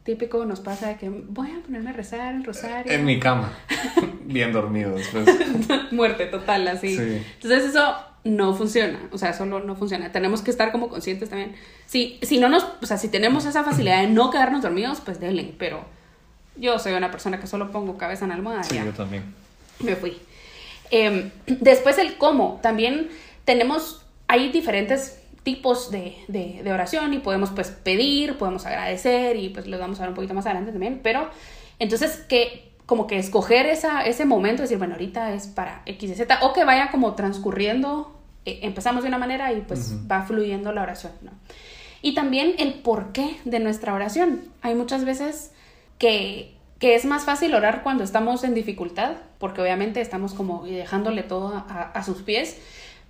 Típico 0.03 0.45
nos 0.45 0.59
pasa 0.59 0.97
que 0.97 1.09
voy 1.09 1.51
a 1.51 1.61
ponerme 1.61 1.91
a 1.91 1.93
rezar 1.93 2.33
el 2.33 2.43
rosario. 2.43 2.91
En 2.91 3.05
mi 3.05 3.19
cama, 3.19 3.51
bien 4.25 4.51
dormido 4.53 4.95
después. 4.95 5.27
Muerte 5.91 6.25
total, 6.27 6.67
así. 6.67 6.95
Sí. 6.95 7.21
Entonces 7.35 7.69
eso 7.69 7.95
no 8.23 8.53
funciona, 8.53 8.99
o 9.11 9.17
sea, 9.17 9.33
solo 9.33 9.61
no 9.61 9.75
funciona. 9.75 10.11
Tenemos 10.11 10.41
que 10.41 10.51
estar 10.51 10.71
como 10.71 10.89
conscientes 10.89 11.29
también. 11.29 11.55
Si, 11.85 12.19
si 12.21 12.37
no 12.37 12.49
nos, 12.49 12.65
o 12.81 12.85
sea, 12.85 12.97
si 12.97 13.07
tenemos 13.07 13.45
esa 13.45 13.63
facilidad 13.63 14.01
de 14.01 14.07
no 14.07 14.29
quedarnos 14.29 14.61
dormidos, 14.61 15.01
pues 15.03 15.19
denle, 15.19 15.53
pero 15.57 15.85
yo 16.55 16.77
soy 16.79 16.93
una 16.93 17.11
persona 17.11 17.39
que 17.39 17.47
solo 17.47 17.71
pongo 17.71 17.97
cabeza 17.97 18.25
en 18.25 18.29
la 18.29 18.35
almohada. 18.35 18.63
Sí, 18.63 18.75
ya 18.75 18.85
yo 18.85 18.93
también. 18.93 19.23
me 19.79 19.95
fui. 19.95 20.17
Eh, 20.91 21.31
después 21.47 21.97
el 21.97 22.17
cómo. 22.17 22.59
También 22.61 23.09
tenemos, 23.45 24.01
hay 24.27 24.51
diferentes 24.51 25.21
tipos 25.43 25.89
de, 25.89 26.17
de, 26.27 26.61
de, 26.63 26.73
oración 26.73 27.13
y 27.13 27.19
podemos 27.19 27.49
pues 27.51 27.69
pedir, 27.69 28.37
podemos 28.37 28.65
agradecer 28.65 29.37
y 29.37 29.49
pues 29.49 29.67
lo 29.67 29.79
vamos 29.79 29.99
a 29.99 30.01
ver 30.01 30.09
un 30.09 30.15
poquito 30.15 30.33
más 30.33 30.45
adelante 30.45 30.71
también, 30.71 30.99
pero 31.01 31.29
entonces 31.79 32.17
que 32.27 32.68
como 32.89 33.05
que 33.05 33.19
escoger 33.19 33.67
esa, 33.67 34.01
ese 34.01 34.25
momento, 34.25 34.63
decir, 34.63 34.79
bueno, 34.79 34.95
ahorita 34.95 35.35
es 35.35 35.45
para 35.45 35.83
X 35.85 36.09
y 36.09 36.15
Z, 36.15 36.39
o 36.41 36.53
que 36.53 36.65
vaya 36.65 36.89
como 36.89 37.13
transcurriendo, 37.13 38.19
eh, 38.45 38.61
empezamos 38.63 39.03
de 39.03 39.09
una 39.09 39.19
manera 39.19 39.53
y 39.53 39.61
pues 39.61 39.91
uh 39.91 39.93
-huh. 39.93 40.11
va 40.11 40.23
fluyendo 40.23 40.71
la 40.71 40.81
oración, 40.81 41.11
¿no? 41.21 41.29
Y 42.01 42.15
también 42.15 42.55
el 42.57 42.73
porqué 42.81 43.37
de 43.45 43.59
nuestra 43.59 43.93
oración. 43.93 44.41
Hay 44.63 44.73
muchas 44.73 45.05
veces 45.05 45.51
que 45.99 46.55
que 46.79 46.95
es 46.95 47.05
más 47.05 47.25
fácil 47.25 47.53
orar 47.53 47.83
cuando 47.83 48.03
estamos 48.03 48.43
en 48.43 48.55
dificultad, 48.55 49.17
porque 49.37 49.61
obviamente 49.61 50.01
estamos 50.01 50.33
como 50.33 50.65
dejándole 50.65 51.23
todo 51.23 51.53
a, 51.53 51.91
a, 51.93 52.03
sus 52.03 52.21
pies, 52.21 52.57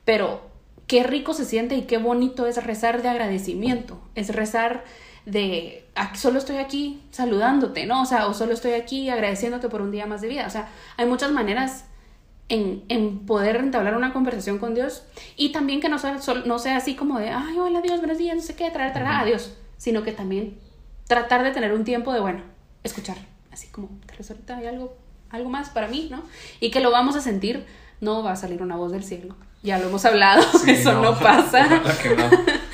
pero 0.06 0.42
qué 0.88 1.04
rico 1.04 1.34
se 1.34 1.46
siente 1.46 1.76
y 1.76 1.84
qué 1.84 2.00
bonito 2.00 2.48
es 2.48 2.62
rezar 2.66 3.04
de 3.04 3.10
agradecimiento, 3.10 4.02
es 4.16 4.36
rezar 4.36 4.84
de 5.32 5.86
ah, 5.96 6.16
solo 6.16 6.40
estoy 6.40 6.58
aquí 6.58 7.02
saludándote, 7.12 7.86
¿no? 7.86 8.02
O 8.02 8.06
sea, 8.06 8.28
o 8.28 8.34
solo 8.34 8.54
estoy 8.54 8.74
aquí 8.74 9.10
agradeciéndote 9.10 9.70
por 9.70 9.82
un 9.82 9.92
día 9.92 10.06
más 10.06 10.22
de 10.22 10.28
vida. 10.28 10.46
O 10.48 10.50
sea, 10.50 10.70
hay 10.98 11.06
muchas 11.06 11.32
maneras 11.32 11.86
en, 12.50 12.84
en 12.90 13.26
poder 13.26 13.58
entablar 13.58 13.96
una 13.96 14.12
conversación 14.12 14.58
con 14.58 14.74
Dios 14.74 15.04
y 15.36 15.52
también 15.52 15.82
que 15.82 15.90
no 15.90 16.00
sea, 16.00 16.18
no 16.46 16.60
sea 16.60 16.78
así 16.78 16.96
como 16.96 17.20
de, 17.20 17.30
ay, 17.30 17.58
hola 17.60 17.82
Dios, 17.82 18.00
buenos 18.00 18.18
días, 18.18 18.36
no 18.36 18.42
sé 18.42 18.56
qué, 18.56 18.72
traer, 18.72 18.92
traer, 18.92 19.08
adiós, 19.08 19.56
sino 19.78 20.04
que 20.04 20.12
también 20.12 20.58
tratar 21.08 21.44
de 21.44 21.52
tener 21.52 21.74
un 21.74 21.84
tiempo 21.84 22.12
de, 22.12 22.20
bueno, 22.20 22.42
escuchar 22.84 23.18
así 23.52 23.68
como, 23.68 23.90
tal 24.06 24.18
vez 24.18 24.30
ahorita 24.32 24.58
hay 24.58 24.68
algo, 24.68 24.98
algo 25.30 25.50
más 25.50 25.70
para 25.70 25.88
mí, 25.88 26.08
¿no? 26.10 26.24
Y 26.60 26.72
que 26.72 26.80
lo 26.80 26.92
vamos 26.92 27.16
a 27.16 27.22
sentir, 27.22 27.66
no 28.02 28.24
va 28.24 28.32
a 28.32 28.36
salir 28.36 28.62
una 28.62 28.76
voz 28.76 28.92
del 28.92 29.04
cielo. 29.04 29.36
Ya 29.62 29.78
lo 29.78 29.88
hemos 29.88 30.06
hablado, 30.06 30.42
sí, 30.64 30.72
eso 30.72 30.94
no, 30.94 31.02
no 31.02 31.20
pasa. 31.20 31.68
que 32.02 32.16
no. 32.16 32.30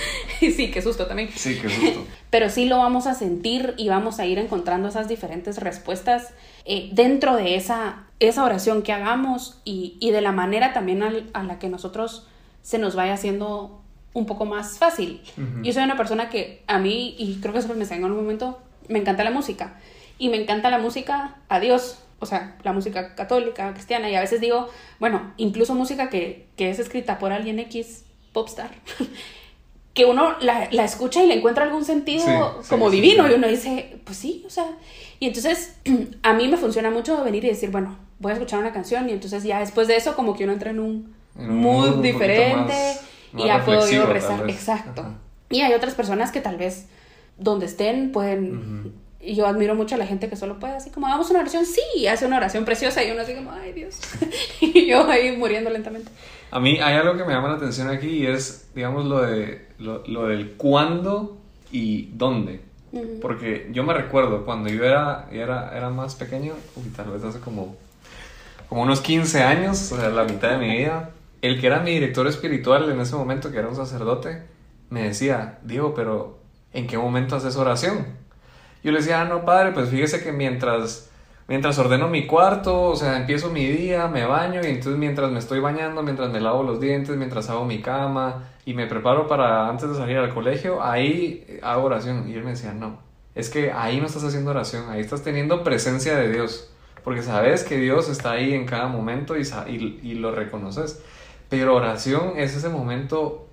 sí, 0.39 0.71
qué 0.71 0.81
susto 0.81 1.05
también. 1.07 1.29
Sí, 1.35 1.59
qué 1.61 1.69
susto. 1.69 2.05
Pero 2.29 2.49
sí 2.49 2.65
lo 2.65 2.77
vamos 2.77 3.07
a 3.07 3.13
sentir 3.13 3.73
y 3.77 3.89
vamos 3.89 4.19
a 4.19 4.25
ir 4.25 4.39
encontrando 4.39 4.89
esas 4.89 5.07
diferentes 5.07 5.57
respuestas 5.57 6.33
eh, 6.65 6.89
dentro 6.91 7.35
de 7.35 7.55
esa, 7.55 8.05
esa 8.19 8.43
oración 8.43 8.81
que 8.81 8.91
hagamos 8.91 9.61
y, 9.63 9.97
y 9.99 10.11
de 10.11 10.21
la 10.21 10.31
manera 10.31 10.73
también 10.73 11.03
al, 11.03 11.29
a 11.33 11.43
la 11.43 11.59
que 11.59 11.69
nosotros 11.69 12.27
se 12.61 12.77
nos 12.77 12.95
vaya 12.95 13.13
haciendo 13.13 13.81
un 14.13 14.25
poco 14.25 14.45
más 14.45 14.79
fácil. 14.79 15.21
Uh 15.37 15.41
-huh. 15.41 15.63
Yo 15.63 15.73
soy 15.73 15.83
una 15.83 15.97
persona 15.97 16.29
que 16.29 16.63
a 16.67 16.79
mí, 16.79 17.15
y 17.17 17.35
creo 17.41 17.53
que 17.53 17.59
eso 17.59 17.67
me 17.67 17.81
enseñó 17.81 18.07
en 18.07 18.13
un 18.13 18.17
momento, 18.17 18.59
me 18.87 18.99
encanta 18.99 19.23
la 19.23 19.31
música 19.31 19.75
y 20.17 20.29
me 20.29 20.41
encanta 20.41 20.69
la 20.69 20.79
música 20.79 21.35
a 21.49 21.59
Dios, 21.59 21.99
o 22.19 22.25
sea, 22.25 22.57
la 22.63 22.71
música 22.71 23.13
católica, 23.15 23.73
cristiana, 23.73 24.09
y 24.09 24.15
a 24.15 24.21
veces 24.21 24.39
digo, 24.41 24.69
bueno, 24.99 25.33
incluso 25.37 25.75
música 25.75 26.09
que, 26.09 26.47
que 26.55 26.69
es 26.69 26.79
escrita 26.79 27.19
por 27.19 27.33
alguien 27.33 27.59
X, 27.59 28.05
popstar, 28.31 28.71
que 29.95 30.05
uno 30.05 30.35
la, 30.41 30.67
la, 30.71 30.83
escucha 30.83 31.23
y 31.23 31.27
le 31.27 31.35
encuentra 31.35 31.63
algún 31.63 31.85
sentido 31.85 32.61
sí, 32.61 32.69
como 32.69 32.91
sí, 32.91 32.97
divino, 32.97 33.25
sí, 33.25 33.31
y 33.31 33.35
uno 33.35 33.47
dice, 33.47 33.97
pues 34.03 34.17
sí, 34.17 34.43
o 34.45 34.49
sea, 34.49 34.65
y 35.19 35.27
entonces 35.27 35.77
a 36.21 36.33
mí 36.33 36.47
me 36.47 36.57
funciona 36.57 36.91
mucho 36.91 37.23
venir 37.23 37.43
y 37.45 37.47
decir, 37.47 37.71
bueno, 37.71 37.97
voy 38.19 38.31
a 38.31 38.33
escuchar 38.33 38.59
una 38.59 38.73
canción, 38.73 39.09
y 39.09 39.13
entonces 39.13 39.43
ya 39.43 39.59
después 39.59 39.87
de 39.87 39.95
eso 39.95 40.15
como 40.15 40.35
que 40.35 40.43
uno 40.43 40.53
entra 40.53 40.69
en 40.69 40.79
un, 40.79 41.15
en 41.39 41.49
un 41.49 41.61
mood, 41.61 41.95
mood 41.95 42.03
diferente, 42.03 42.73
más, 42.73 43.01
más 43.31 43.43
y 43.43 43.47
ya 43.47 43.65
puedo 43.65 43.89
yo 43.89 44.05
rezar, 44.05 44.47
exacto. 44.49 45.01
Ajá. 45.01 45.15
Y 45.49 45.61
hay 45.61 45.73
otras 45.73 45.95
personas 45.95 46.31
que 46.31 46.41
tal 46.41 46.57
vez 46.57 46.87
donde 47.37 47.65
estén 47.65 48.11
pueden... 48.11 48.57
Uh 48.57 48.89
-huh 48.89 49.04
y 49.25 49.35
yo 49.35 49.47
admiro 49.47 49.75
mucho 49.75 49.95
a 49.95 49.97
la 49.97 50.05
gente 50.05 50.29
que 50.29 50.35
solo 50.35 50.59
puede 50.59 50.73
así 50.73 50.89
como 50.89 51.07
hagamos 51.07 51.29
una 51.29 51.39
oración, 51.39 51.65
sí, 51.65 52.07
hace 52.07 52.25
una 52.25 52.37
oración 52.37 52.65
preciosa 52.65 53.03
y 53.03 53.11
uno 53.11 53.21
así 53.21 53.33
como, 53.33 53.51
ay 53.51 53.73
Dios, 53.73 53.99
y 54.61 54.85
yo 54.85 55.09
ahí 55.09 55.35
muriendo 55.35 55.69
lentamente. 55.69 56.11
A 56.51 56.59
mí 56.59 56.79
hay 56.79 56.95
algo 56.95 57.17
que 57.17 57.25
me 57.25 57.33
llama 57.33 57.49
la 57.49 57.55
atención 57.55 57.89
aquí 57.89 58.07
y 58.07 58.27
es, 58.27 58.69
digamos, 58.75 59.05
lo, 59.05 59.21
de, 59.21 59.67
lo, 59.79 60.03
lo 60.07 60.27
del 60.27 60.51
cuándo 60.53 61.37
y 61.71 62.11
dónde. 62.13 62.61
Uh 62.91 62.99
-huh. 62.99 63.19
Porque 63.19 63.69
yo 63.73 63.83
me 63.83 63.93
recuerdo 63.93 64.45
cuando 64.45 64.69
yo 64.69 64.83
era, 64.83 65.27
era, 65.31 65.75
era 65.75 65.89
más 65.89 66.15
pequeño, 66.15 66.53
uy, 66.75 66.89
tal 66.95 67.09
vez 67.09 67.23
hace 67.23 67.39
como, 67.39 67.75
como 68.69 68.83
unos 68.83 69.01
15 69.01 69.43
años, 69.43 69.91
o 69.91 69.97
sea, 69.97 70.09
la 70.09 70.23
mitad 70.23 70.51
de 70.51 70.57
mi 70.57 70.77
vida, 70.77 71.09
el 71.41 71.59
que 71.59 71.67
era 71.67 71.79
mi 71.79 71.91
director 71.91 72.27
espiritual 72.27 72.89
en 72.89 72.99
ese 73.01 73.15
momento, 73.15 73.51
que 73.51 73.57
era 73.57 73.67
un 73.67 73.75
sacerdote, 73.75 74.43
me 74.89 75.03
decía, 75.03 75.59
Diego, 75.63 75.93
pero 75.93 76.39
¿en 76.73 76.87
qué 76.87 76.97
momento 76.97 77.35
haces 77.35 77.55
oración? 77.55 78.05
Yo 78.85 78.91
le 78.91 78.99
decía, 78.99 79.21
ah, 79.21 79.25
no, 79.25 79.45
padre, 79.45 79.71
pues 79.71 79.89
fíjese 79.89 80.23
que 80.23 80.31
mientras, 80.31 81.09
mientras 81.47 81.79
ordeno 81.79 82.07
mi 82.07 82.27
cuarto, 82.27 82.83
o 82.83 82.95
sea, 82.95 83.17
empiezo 83.17 83.49
mi 83.49 83.65
día, 83.65 84.07
me 84.07 84.27
baño 84.27 84.61
y 84.63 84.67
entonces 84.67 84.99
mientras 84.99 85.31
me 85.31 85.39
estoy 85.39 85.59
bañando, 85.59 86.03
mientras 86.03 86.29
me 86.29 86.39
lavo 86.39 86.61
los 86.61 86.79
dientes, 86.79 87.17
mientras 87.17 87.49
hago 87.49 87.65
mi 87.65 87.81
cama 87.81 88.43
y 88.63 88.75
me 88.75 88.85
preparo 88.85 89.27
para 89.27 89.67
antes 89.69 89.89
de 89.89 89.95
salir 89.95 90.17
al 90.17 90.31
colegio, 90.31 90.83
ahí 90.83 91.59
hago 91.63 91.85
oración. 91.85 92.29
Y 92.29 92.35
él 92.35 92.43
me 92.43 92.51
decía, 92.51 92.73
no, 92.73 92.99
es 93.33 93.49
que 93.49 93.71
ahí 93.71 93.99
no 93.99 94.05
estás 94.05 94.23
haciendo 94.23 94.51
oración, 94.51 94.87
ahí 94.91 95.01
estás 95.01 95.23
teniendo 95.23 95.63
presencia 95.63 96.15
de 96.15 96.31
Dios, 96.31 96.71
porque 97.03 97.23
sabes 97.23 97.63
que 97.63 97.77
Dios 97.77 98.07
está 98.07 98.33
ahí 98.33 98.53
en 98.53 98.67
cada 98.67 98.87
momento 98.87 99.35
y, 99.35 99.41
y, 99.65 99.99
y 100.03 100.13
lo 100.13 100.31
reconoces. 100.31 101.03
Pero 101.49 101.75
oración 101.75 102.33
es 102.37 102.55
ese 102.55 102.69
momento 102.69 103.47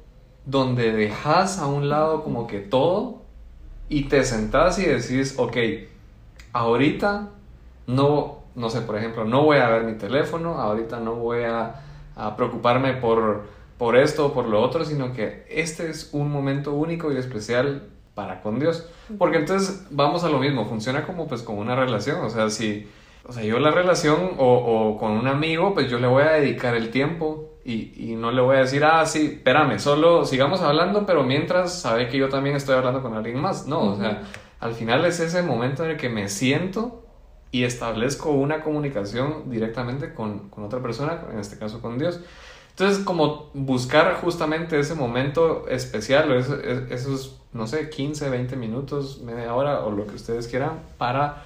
donde 0.44 0.92
dejas 0.92 1.58
a 1.58 1.68
un 1.68 1.88
lado 1.88 2.22
como 2.22 2.46
que 2.46 2.58
todo 2.58 3.21
y 3.92 4.04
te 4.04 4.24
sentás 4.24 4.78
y 4.78 4.86
decís, 4.86 5.34
ok, 5.36 5.54
ahorita 6.54 7.28
no, 7.86 8.38
no 8.54 8.70
sé, 8.70 8.80
por 8.80 8.96
ejemplo, 8.96 9.26
no 9.26 9.44
voy 9.44 9.58
a 9.58 9.68
ver 9.68 9.84
mi 9.84 9.98
teléfono, 9.98 10.54
ahorita 10.54 10.98
no 10.98 11.16
voy 11.16 11.42
a, 11.42 11.82
a 12.16 12.34
preocuparme 12.34 12.94
por, 12.94 13.42
por 13.76 13.96
esto 13.96 14.24
o 14.24 14.32
por 14.32 14.46
lo 14.46 14.62
otro, 14.62 14.86
sino 14.86 15.12
que 15.12 15.44
este 15.50 15.90
es 15.90 16.08
un 16.14 16.32
momento 16.32 16.72
único 16.72 17.12
y 17.12 17.18
especial 17.18 17.90
para 18.14 18.40
con 18.40 18.58
Dios. 18.58 18.88
Porque 19.18 19.36
entonces 19.36 19.86
vamos 19.90 20.24
a 20.24 20.30
lo 20.30 20.38
mismo, 20.38 20.64
funciona 20.64 21.04
como 21.04 21.28
pues 21.28 21.42
como 21.42 21.60
una 21.60 21.76
relación, 21.76 22.24
o 22.24 22.30
sea, 22.30 22.48
si, 22.48 22.88
o 23.28 23.32
sea, 23.34 23.44
yo 23.44 23.58
la 23.58 23.72
relación 23.72 24.30
o, 24.38 24.54
o 24.54 24.96
con 24.96 25.10
un 25.10 25.26
amigo, 25.26 25.74
pues 25.74 25.90
yo 25.90 25.98
le 25.98 26.06
voy 26.06 26.22
a 26.22 26.30
dedicar 26.30 26.74
el 26.76 26.88
tiempo 26.88 27.51
y, 27.64 27.92
y, 28.10 28.16
no 28.16 28.32
le 28.32 28.42
voy 28.42 28.56
a 28.56 28.60
decir, 28.60 28.84
ah, 28.84 29.06
sí, 29.06 29.34
espérame, 29.36 29.78
solo 29.78 30.24
sigamos 30.24 30.60
hablando, 30.62 31.06
pero 31.06 31.22
mientras 31.22 31.80
sabe 31.80 32.08
que 32.08 32.18
yo 32.18 32.28
también 32.28 32.56
estoy 32.56 32.74
hablando 32.76 33.02
con 33.02 33.14
alguien 33.14 33.40
más. 33.40 33.66
No, 33.66 33.80
uh 33.80 33.86
-huh. 33.86 33.92
o 33.92 33.96
sea, 33.96 34.22
al 34.58 34.74
final 34.74 35.04
es 35.04 35.20
ese 35.20 35.42
momento 35.42 35.84
en 35.84 35.92
el 35.92 35.96
que 35.96 36.08
me 36.08 36.28
siento 36.28 37.04
y 37.52 37.64
establezco 37.64 38.30
una 38.30 38.62
comunicación 38.62 39.50
directamente 39.50 40.14
con, 40.14 40.48
con 40.48 40.64
otra 40.64 40.80
persona, 40.80 41.20
en 41.30 41.38
este 41.38 41.58
caso 41.58 41.80
con 41.80 41.98
Dios. 41.98 42.20
Entonces, 42.70 43.04
como 43.04 43.50
buscar 43.52 44.14
justamente 44.14 44.78
ese 44.78 44.94
momento 44.94 45.68
especial, 45.68 46.30
o 46.30 46.38
esos, 46.38 46.58
esos, 46.90 47.40
no 47.52 47.66
sé, 47.66 47.90
15, 47.90 48.30
20 48.30 48.56
minutos, 48.56 49.20
media 49.20 49.54
hora 49.54 49.80
o 49.80 49.90
lo 49.90 50.06
que 50.06 50.14
ustedes 50.14 50.48
quieran, 50.48 50.80
para 50.96 51.44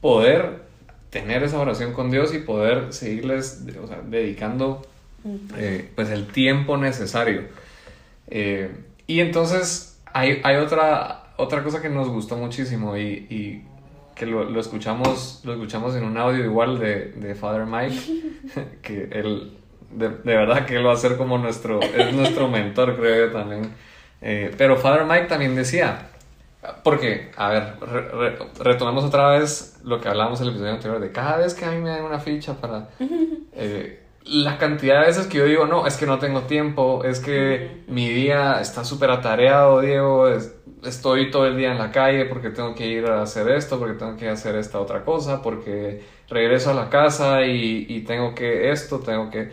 poder 0.00 0.64
tener 1.10 1.44
esa 1.44 1.60
oración 1.60 1.92
con 1.92 2.10
Dios 2.10 2.34
y 2.34 2.40
poder 2.40 2.92
seguirles, 2.92 3.64
o 3.82 3.86
sea, 3.86 4.02
dedicando 4.04 4.82
eh, 5.56 5.90
pues 5.94 6.10
el 6.10 6.26
tiempo 6.26 6.76
necesario. 6.76 7.44
Eh, 8.28 8.70
y 9.06 9.20
entonces 9.20 10.00
hay, 10.12 10.40
hay, 10.44 10.56
otra, 10.56 11.32
otra 11.36 11.62
cosa 11.62 11.80
que 11.80 11.88
nos 11.88 12.08
gustó 12.08 12.36
muchísimo 12.36 12.96
y, 12.96 13.26
y 13.30 13.64
que 14.14 14.26
lo, 14.26 14.44
lo, 14.44 14.60
escuchamos, 14.60 15.40
lo 15.44 15.54
escuchamos 15.54 15.96
en 15.96 16.04
un 16.04 16.16
audio 16.16 16.44
igual 16.44 16.78
de, 16.78 17.12
de 17.12 17.34
Father 17.34 17.66
Mike, 17.66 17.98
que 18.82 19.08
él, 19.12 19.56
de, 19.90 20.08
de, 20.08 20.36
verdad 20.36 20.66
que 20.66 20.76
él 20.76 20.86
va 20.86 20.92
a 20.92 20.96
ser 20.96 21.16
como 21.16 21.38
nuestro, 21.38 21.80
es 21.80 22.14
nuestro 22.14 22.48
mentor 22.48 22.96
creo 22.96 23.26
yo 23.26 23.32
también. 23.32 23.72
Eh, 24.20 24.54
pero 24.56 24.76
Father 24.76 25.04
Mike 25.04 25.26
también 25.26 25.54
decía, 25.54 26.08
porque, 26.82 27.30
a 27.36 27.50
ver, 27.50 27.74
re, 27.80 28.08
re, 28.08 28.38
retomemos 28.60 29.04
otra 29.04 29.30
vez 29.30 29.80
lo 29.84 30.00
que 30.00 30.08
hablamos 30.08 30.40
en 30.40 30.46
el 30.46 30.50
episodio 30.52 30.72
anterior, 30.72 31.00
de 31.00 31.12
cada 31.12 31.38
vez 31.38 31.52
que 31.54 31.64
a 31.64 31.70
mí 31.70 31.78
me 31.78 31.90
dan 31.90 32.04
una 32.04 32.18
ficha 32.18 32.54
para... 32.54 32.88
Eh, 33.56 34.03
la 34.24 34.56
cantidad 34.56 35.00
de 35.00 35.06
veces 35.06 35.26
que 35.26 35.38
yo 35.38 35.44
digo, 35.44 35.66
no, 35.66 35.86
es 35.86 35.96
que 35.96 36.06
no 36.06 36.18
tengo 36.18 36.42
tiempo, 36.42 37.04
es 37.04 37.20
que 37.20 37.84
mi 37.88 38.08
día 38.08 38.60
está 38.60 38.84
súper 38.84 39.10
atareado, 39.10 39.80
Diego, 39.80 40.28
es, 40.28 40.54
estoy 40.82 41.30
todo 41.30 41.46
el 41.46 41.56
día 41.56 41.72
en 41.72 41.78
la 41.78 41.90
calle 41.90 42.24
porque 42.24 42.50
tengo 42.50 42.74
que 42.74 42.86
ir 42.86 43.06
a 43.06 43.22
hacer 43.22 43.48
esto, 43.48 43.78
porque 43.78 43.98
tengo 43.98 44.16
que 44.16 44.28
hacer 44.28 44.56
esta 44.56 44.80
otra 44.80 45.04
cosa, 45.04 45.42
porque 45.42 46.02
regreso 46.28 46.70
a 46.70 46.74
la 46.74 46.88
casa 46.88 47.44
y, 47.44 47.86
y 47.88 48.00
tengo 48.00 48.34
que 48.34 48.70
esto, 48.70 49.00
tengo 49.00 49.30
que... 49.30 49.52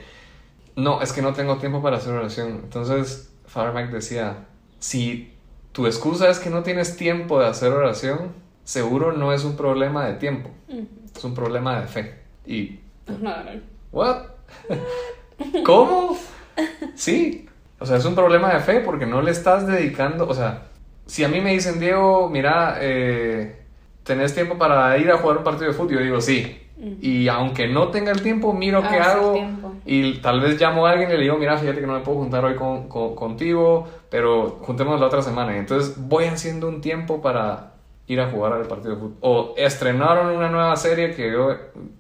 No, 0.78 1.01
es 1.01 1.12
que 1.12 1.22
no 1.22 1.34
tengo 1.34 1.58
tiempo 1.58 1.82
para 1.82 1.98
hacer 1.98 2.13
oración. 2.13 2.62
Entonces, 2.63 3.34
Father 3.46 3.74
Mike 3.74 3.94
decía, 3.94 4.48
si 4.80 5.34
tu 5.74 5.86
excusa 5.86 6.30
es 6.30 6.40
que 6.40 6.50
no 6.50 6.63
tienes 6.63 6.96
tiempo 6.96 7.42
de 7.42 7.48
hacer 7.48 7.74
oración, 7.74 8.34
seguro 8.63 9.12
no 9.12 9.34
es 9.34 9.44
un 9.44 9.58
problema 9.58 10.06
de 10.06 10.13
tiempo, 10.13 10.50
es 11.13 11.24
un 11.25 11.34
problema 11.34 11.82
de 11.82 11.88
fe. 11.88 12.20
Y... 12.46 12.80
¿What? 13.92 14.32
¿Cómo? 15.65 16.17
Sí. 16.96 17.48
O 17.79 17.86
sea, 17.86 17.98
es 17.98 18.05
un 18.05 18.15
problema 18.15 18.53
de 18.53 18.60
fe 18.60 18.79
porque 18.81 19.05
no 19.05 19.22
le 19.22 19.31
estás 19.31 19.65
dedicando, 19.65 20.27
o 20.27 20.34
sea, 20.34 20.67
si 21.08 21.24
a 21.24 21.27
mí 21.27 21.41
me 21.41 21.51
dicen, 21.51 21.79
Diego, 21.79 22.29
mira, 22.29 22.77
eh, 22.79 23.63
¿tenés 24.03 24.34
tiempo 24.34 24.58
para 24.58 24.98
ir 24.98 25.12
a 25.12 25.17
jugar 25.17 25.38
un 25.38 25.43
partido 25.43 25.72
de 25.72 25.74
fútbol? 25.74 25.96
Yo 25.96 26.00
digo, 26.00 26.22
sí. 26.22 26.58
Y 27.00 27.27
aunque 27.27 27.67
no 27.67 27.89
tenga 27.89 28.12
el 28.12 28.24
tiempo, 28.24 28.53
miro 28.53 28.81
qué 28.81 28.98
hago 28.98 29.36
y 29.86 30.15
tal 30.20 30.41
vez 30.41 30.60
llamo 30.60 30.88
a 30.88 30.91
alguien 30.91 31.12
y 31.12 31.13
le 31.13 31.22
digo, 31.24 31.38
mira, 31.38 31.58
fíjate 31.58 31.79
que 31.79 31.86
no 31.86 31.93
me 31.93 32.00
puedo 32.00 32.20
juntar 32.20 32.43
hoy 32.43 32.55
con, 32.55 32.88
contigo, 32.88 33.88
pero 34.10 34.60
juntémonos 34.62 35.00
la 35.00 35.08
otra 35.08 35.22
semana. 35.22 35.55
Y 35.55 35.60
entonces 35.60 35.96
voy 35.98 36.25
haciendo 36.25 36.67
un 36.67 36.81
tiempo 36.81 37.22
para 37.22 37.74
ir 38.08 38.20
a 38.20 38.31
jugar 38.31 38.53
al 38.53 38.65
partido 38.65 38.96
de 38.96 39.00
fútbol. 39.00 39.17
O 39.22 39.53
estrenaron 39.58 40.36
una 40.36 40.50
nueva 40.50 40.75
serie 40.75 41.13
que 41.13 41.31
yo, 41.31 41.55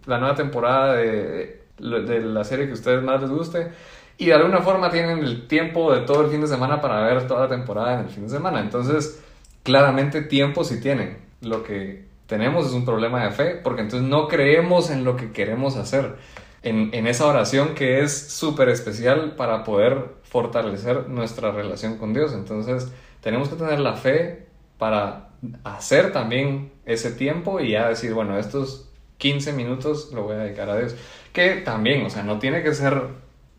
la 0.05 0.17
nueva 0.17 0.35
temporada 0.35 0.93
de, 0.93 1.60
de 1.81 2.21
la 2.21 2.43
serie 2.43 2.65
que 2.65 2.71
a 2.71 2.75
ustedes 2.75 3.03
más 3.03 3.21
les 3.21 3.29
guste. 3.29 3.71
Y 4.17 4.27
de 4.27 4.33
alguna 4.33 4.59
forma 4.59 4.91
tienen 4.91 5.19
el 5.19 5.47
tiempo 5.47 5.93
de 5.93 6.01
todo 6.01 6.23
el 6.23 6.29
fin 6.29 6.41
de 6.41 6.47
semana 6.47 6.79
para 6.79 7.01
ver 7.01 7.27
toda 7.27 7.41
la 7.41 7.47
temporada 7.47 7.95
en 7.95 8.05
el 8.05 8.09
fin 8.09 8.23
de 8.23 8.29
semana. 8.29 8.59
Entonces, 8.59 9.21
claramente 9.63 10.21
tiempo 10.21 10.63
sí 10.63 10.79
tienen. 10.79 11.17
Lo 11.41 11.63
que 11.63 12.05
tenemos 12.27 12.67
es 12.67 12.73
un 12.73 12.85
problema 12.85 13.23
de 13.23 13.31
fe, 13.31 13.55
porque 13.63 13.81
entonces 13.81 14.07
no 14.07 14.27
creemos 14.27 14.91
en 14.91 15.03
lo 15.03 15.15
que 15.15 15.31
queremos 15.31 15.75
hacer, 15.75 16.17
en, 16.61 16.89
en 16.93 17.07
esa 17.07 17.25
oración 17.25 17.73
que 17.73 18.01
es 18.01 18.29
súper 18.31 18.69
especial 18.69 19.35
para 19.35 19.63
poder 19.63 20.15
fortalecer 20.23 21.09
nuestra 21.09 21.51
relación 21.51 21.97
con 21.97 22.13
Dios. 22.13 22.33
Entonces 22.33 22.91
tenemos 23.21 23.49
que 23.49 23.55
tener 23.55 23.79
la 23.79 23.95
fe 23.95 24.45
para 24.77 25.29
hacer 25.63 26.11
también 26.11 26.71
ese 26.85 27.11
tiempo 27.11 27.59
y 27.59 27.71
ya 27.71 27.89
decir, 27.89 28.13
bueno, 28.13 28.37
estos 28.37 28.90
15 29.21 29.53
minutos 29.53 30.11
lo 30.13 30.23
voy 30.23 30.35
a 30.35 30.39
dedicar 30.39 30.69
a 30.69 30.77
Dios. 30.77 30.95
Que 31.31 31.57
también, 31.57 32.03
o 32.05 32.09
sea, 32.09 32.23
no 32.23 32.39
tiene 32.39 32.63
que 32.63 32.73
ser 32.73 33.03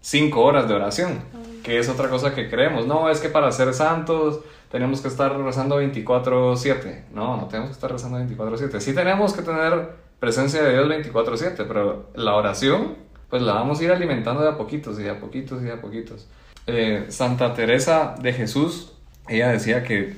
5 0.00 0.40
horas 0.40 0.68
de 0.68 0.74
oración, 0.74 1.20
que 1.62 1.78
es 1.78 1.88
otra 1.88 2.08
cosa 2.08 2.34
que 2.34 2.50
creemos. 2.50 2.86
No, 2.86 3.08
es 3.08 3.20
que 3.20 3.28
para 3.28 3.50
ser 3.52 3.72
santos 3.72 4.40
tenemos 4.70 5.00
que 5.00 5.08
estar 5.08 5.38
rezando 5.38 5.80
24/7. 5.80 7.04
No, 7.12 7.36
no 7.36 7.46
tenemos 7.46 7.70
que 7.70 7.74
estar 7.74 7.92
rezando 7.92 8.18
24/7. 8.18 8.80
Sí 8.80 8.92
tenemos 8.92 9.32
que 9.32 9.42
tener 9.42 9.90
presencia 10.18 10.62
de 10.62 10.72
Dios 10.72 10.88
24/7, 10.88 11.64
pero 11.68 12.10
la 12.14 12.34
oración, 12.34 12.96
pues 13.30 13.42
la 13.42 13.54
vamos 13.54 13.80
a 13.80 13.84
ir 13.84 13.92
alimentando 13.92 14.42
de 14.42 14.48
a 14.48 14.56
poquitos 14.56 14.98
y 14.98 15.04
de 15.04 15.10
a 15.10 15.20
poquitos 15.20 15.62
y 15.62 15.66
de 15.66 15.72
a 15.72 15.80
poquitos. 15.80 16.28
Eh, 16.66 17.06
Santa 17.08 17.54
Teresa 17.54 18.16
de 18.20 18.32
Jesús, 18.32 18.94
ella 19.28 19.48
decía 19.48 19.84
que, 19.84 20.16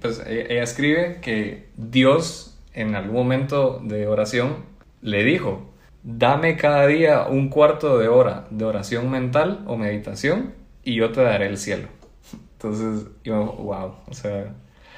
pues 0.00 0.22
ella 0.24 0.62
escribe 0.62 1.18
que 1.20 1.68
Dios 1.76 2.56
en 2.74 2.94
algún 2.94 3.16
momento 3.16 3.80
de 3.82 4.06
oración 4.06 4.67
le 5.02 5.24
dijo, 5.24 5.70
dame 6.02 6.56
cada 6.56 6.86
día 6.86 7.26
un 7.28 7.48
cuarto 7.48 7.98
de 7.98 8.08
hora 8.08 8.46
de 8.50 8.64
oración 8.64 9.10
mental 9.10 9.64
o 9.66 9.76
meditación 9.76 10.54
y 10.84 10.94
yo 10.94 11.12
te 11.12 11.22
daré 11.22 11.46
el 11.46 11.58
cielo. 11.58 11.88
Entonces, 12.52 13.06
yo, 13.24 13.44
wow, 13.44 13.94
o 14.06 14.14
sea, 14.14 14.54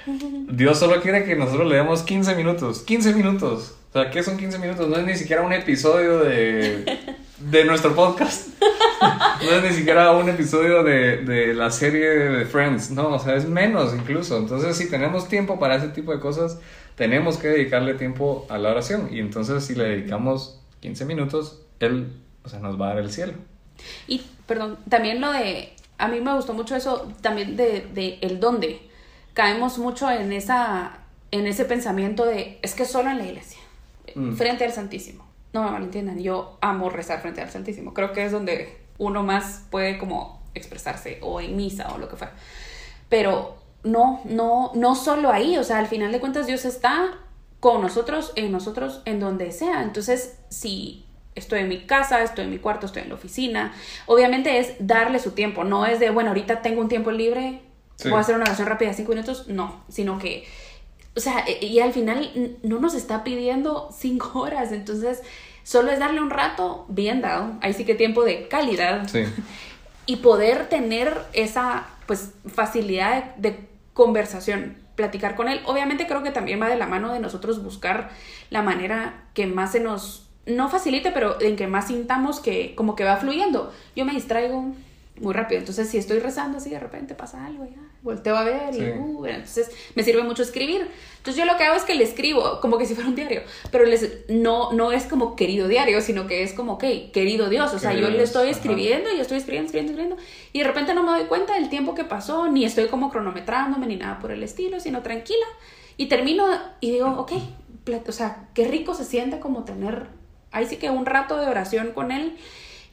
Dios 0.51 0.79
solo 0.79 1.01
quiere 1.01 1.25
que 1.25 1.37
nosotros 1.37 1.69
le 1.69 1.77
demos 1.77 2.03
15 2.03 2.35
minutos, 2.35 2.81
15 2.81 3.15
minutos. 3.15 3.77
O 3.91 3.93
sea, 3.93 4.11
¿qué 4.11 4.23
son 4.23 4.37
15 4.37 4.59
minutos? 4.59 4.89
No 4.89 4.97
es 4.97 5.05
ni 5.05 5.15
siquiera 5.17 5.43
un 5.43 5.53
episodio 5.53 6.21
de, 6.21 6.99
de 7.39 7.65
nuestro 7.65 7.95
podcast. 7.95 8.49
No 9.43 9.51
es 9.51 9.63
ni 9.63 9.71
siquiera 9.71 10.13
un 10.13 10.29
episodio 10.29 10.83
de, 10.83 11.19
de 11.19 11.55
la 11.55 11.71
serie 11.71 12.09
de 12.09 12.45
Friends. 12.45 12.91
No, 12.91 13.09
o 13.09 13.19
sea, 13.19 13.35
es 13.37 13.47
menos 13.47 13.95
incluso. 13.95 14.37
Entonces, 14.37 14.77
si 14.77 14.91
tenemos 14.91 15.29
tiempo 15.29 15.59
para 15.59 15.77
ese 15.77 15.89
tipo 15.89 16.13
de 16.13 16.21
cosas, 16.21 16.59
tenemos 16.95 17.39
que 17.39 17.49
dedicarle 17.49 17.95
tiempo 17.95 18.47
a 18.51 18.59
la 18.59 18.71
oración. 18.71 19.09
Y 19.11 19.21
entonces, 19.21 19.65
si 19.65 19.75
le 19.75 19.85
dedicamos 19.85 20.61
15 20.81 21.07
minutos, 21.07 21.63
Él, 21.81 22.13
o 22.45 22.49
sea, 22.49 22.61
nos 22.61 22.79
va 22.79 22.87
a 22.87 22.95
dar 22.95 22.99
el 22.99 23.11
cielo. 23.11 23.33
Y, 24.07 24.23
perdón, 24.47 24.77
también 24.89 25.23
lo 25.23 25.33
de 25.33 25.73
a 26.01 26.09
mí 26.09 26.21
me 26.21 26.35
gustó 26.35 26.55
mucho 26.55 26.75
eso 26.75 27.13
también 27.21 27.57
de, 27.57 28.19
el 28.23 28.41
dónde. 28.41 28.81
Caemos 29.35 29.79
mucho 29.79 30.11
en, 30.11 30.33
esa, 30.33 30.99
en 31.31 31.47
ese 31.47 31.65
pensamiento 31.65 32.25
de, 32.25 32.59
es 32.63 32.75
que 32.75 32.85
solo 32.85 33.11
en 33.11 33.19
la 33.19 33.27
iglesia, 33.27 33.61
mm. 34.15 34.33
frente 34.33 34.65
al 34.65 34.73
Santísimo. 34.73 35.27
No 35.53 35.65
me 35.65 35.71
malentiendan, 35.71 36.19
yo 36.21 36.59
amo 36.61 36.91
rezar 36.91 37.21
frente 37.21 37.41
al 37.41 37.51
Santísimo. 37.51 37.93
Creo 37.93 38.13
que 38.13 38.25
es 38.25 38.33
donde 38.33 38.79
uno 39.01 39.25
más 39.25 39.65
puede 39.71 39.99
como 39.99 40.41
expresarse, 40.55 41.19
o 41.23 41.41
en 41.41 41.57
misa, 41.57 41.93
o 41.95 41.99
lo 41.99 42.09
que 42.09 42.17
fuera. 42.17 42.35
Pero 43.09 43.57
no, 43.83 44.21
no, 44.25 44.71
no 44.75 44.95
solo 44.95 45.31
ahí, 45.31 45.57
o 45.57 45.65
sea, 45.65 45.79
al 45.79 45.87
final 45.87 46.13
de 46.13 46.21
cuentas 46.21 46.47
Dios 46.47 46.65
está 46.65 47.19
con 47.59 47.81
nosotros, 47.83 48.33
en 48.37 48.53
nosotros, 48.53 49.03
en 49.07 49.19
donde 49.19 49.53
sea. 49.53 49.83
Entonces, 49.83 50.39
si 50.49 51.07
estoy 51.35 51.61
en 51.61 51.69
mi 51.69 51.87
casa, 51.87 52.23
estoy 52.23 52.45
en 52.45 52.51
mi 52.51 52.59
cuarto, 52.59 52.87
estoy 52.87 53.03
en 53.03 53.09
la 53.09 53.15
oficina. 53.15 53.73
Obviamente 54.07 54.59
es 54.59 54.75
darle 54.79 55.19
su 55.19 55.33
tiempo, 55.33 55.65
no 55.65 55.87
es 55.87 55.99
de, 55.99 56.11
bueno, 56.11 56.31
ahorita 56.31 56.63
tengo 56.63 56.81
un 56.81 56.89
tiempo 56.89 57.11
libre, 57.11 57.63
voy 58.05 58.15
a 58.15 58.21
hacer 58.21 58.35
una 58.35 58.45
oración 58.45 58.69
rápida 58.69 58.91
de 58.91 58.95
cinco 58.95 59.13
minutos, 59.13 59.49
no, 59.49 59.83
sino 59.89 60.19
que, 60.19 60.47
o 61.17 61.21
sea, 61.21 61.45
e, 61.47 61.65
y 61.65 61.81
al 61.81 61.93
final 61.93 62.59
no 62.63 62.79
nos 62.79 62.95
está 62.95 63.25
pidiendo 63.25 63.91
cinco 63.97 64.41
horas, 64.41 64.73
entonces 64.73 65.23
solo 65.71 65.93
es 65.93 66.01
darle 66.01 66.21
un 66.21 66.31
rato 66.31 66.85
bien 66.89 67.21
dado, 67.21 67.53
ahí 67.61 67.73
sí 67.73 67.85
que 67.85 67.95
tiempo 67.95 68.25
de 68.25 68.49
calidad 68.49 69.09
y 70.07 70.17
poder 70.17 70.69
tener 70.69 71.17
esa, 71.33 71.87
pues, 72.09 72.33
facilidad 72.53 73.37
de 73.37 73.69
conversación 73.93 74.79
platicar 74.97 75.37
con 75.37 75.49
él. 75.49 75.61
Obviamente 75.67 76.09
creo 76.09 76.25
que 76.25 76.33
también 76.33 76.61
va 76.61 76.69
de 76.69 76.75
la 76.75 76.89
mano 76.89 77.13
de 77.13 77.21
nosotros 77.21 77.63
buscar 77.63 78.11
la 78.51 78.63
manera 78.63 79.27
que 79.33 79.47
más 79.47 79.71
se 79.71 79.79
nos 79.79 80.29
no 80.45 80.69
facilite, 80.69 81.13
pero 81.13 81.41
en 81.41 81.55
que 81.55 81.69
más 81.69 81.87
sintamos 81.87 82.41
que 82.41 82.75
como 82.75 82.97
que 82.97 83.05
va 83.05 83.19
fluyendo. 83.19 83.73
Yo 83.95 84.05
me 84.05 84.13
distraigo 84.13 84.75
muy 85.21 85.33
rápido, 85.35 85.61
entonces 85.61 85.89
si 85.89 85.99
estoy 85.99 86.19
rezando 86.19 86.59
así 86.59 86.71
de 86.71 86.81
repente 86.81 87.15
pasa 87.15 87.45
algo, 87.47 87.65
ya 87.65 87.77
volteo 88.03 88.37
a 88.37 88.45
ver 88.45 88.75
y 88.75 88.99
uh, 88.99 89.27
entonces 89.27 89.71
me 89.95 90.03
sirve 90.03 90.23
mucho 90.23 90.43
escribir. 90.43 90.89
Entonces 91.19 91.37
yo 91.37 91.45
lo 91.45 91.59
que 91.59 91.65
hago 91.65 91.77
es 91.77 91.85
que 91.85 91.95
le 91.95 92.05
escribo 92.05 92.61
como 92.61 92.79
que 92.79 92.87
si 92.87 92.95
fuera 92.95 93.09
un 93.09 93.15
diario, 93.15 93.43
pero 93.71 93.85
les, 93.85 94.29
no, 94.29 94.73
no 94.73 94.91
es 94.91 95.05
como 95.05 95.37
querido 95.37 95.69
diario, 95.69 96.01
sino 96.01 96.27
que 96.27 96.43
es 96.43 96.55
como, 96.55 96.75
ok, 96.75 96.85
querido 97.13 97.51
Dios, 97.51 97.75
o 97.75 97.79
sea, 97.79 97.93
yo 97.93 98.09
le 98.09 98.23
estoy 98.23 98.49
escribiendo 98.49 99.13
y 99.15 99.21
estoy 99.21 99.37
escribiendo, 99.37 99.67
escribiendo, 99.67 99.93
escribiendo, 99.93 100.17
y 100.53 100.61
de 100.61 100.65
repente 100.65 100.95
no 100.95 101.03
me 101.03 101.11
doy 101.11 101.25
cuenta 101.25 101.55
del 101.55 101.69
tiempo 101.69 101.95
que 101.95 102.05
pasó, 102.05 102.49
ni 102.49 102.65
estoy 102.65 102.89
como 102.89 103.11
cronometrándome 103.11 103.87
ni 103.87 103.97
nada 103.97 104.19
por 104.19 104.33
el 104.33 104.43
estilo, 104.43 104.81
sino 104.81 105.03
tranquila, 105.03 105.47
y 105.99 106.07
termino 106.07 106.47
y 106.81 106.93
digo, 106.93 107.09
ok, 107.19 107.33
o 108.09 108.13
sea, 108.13 108.49
qué 108.55 108.67
rico 108.67 108.95
se 108.95 109.05
siente 109.05 109.41
como 109.41 109.65
tener 109.65 110.07
ahí 110.53 110.67
sí 110.67 110.77
que 110.77 110.91
un 110.91 111.07
rato 111.07 111.37
de 111.37 111.47
oración 111.47 111.93
con 111.93 112.13
Él 112.13 112.37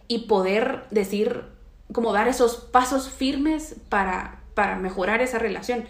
y 0.08 0.20
poder 0.20 0.84
decir, 0.92 1.44
como 1.92 2.14
dar 2.14 2.28
esos 2.28 2.58
pasos 2.58 3.10
firmes 3.10 3.76
para, 3.90 4.40
para 4.54 4.78
mejorar 4.78 5.22
esa 5.22 5.40
relación. 5.40 5.86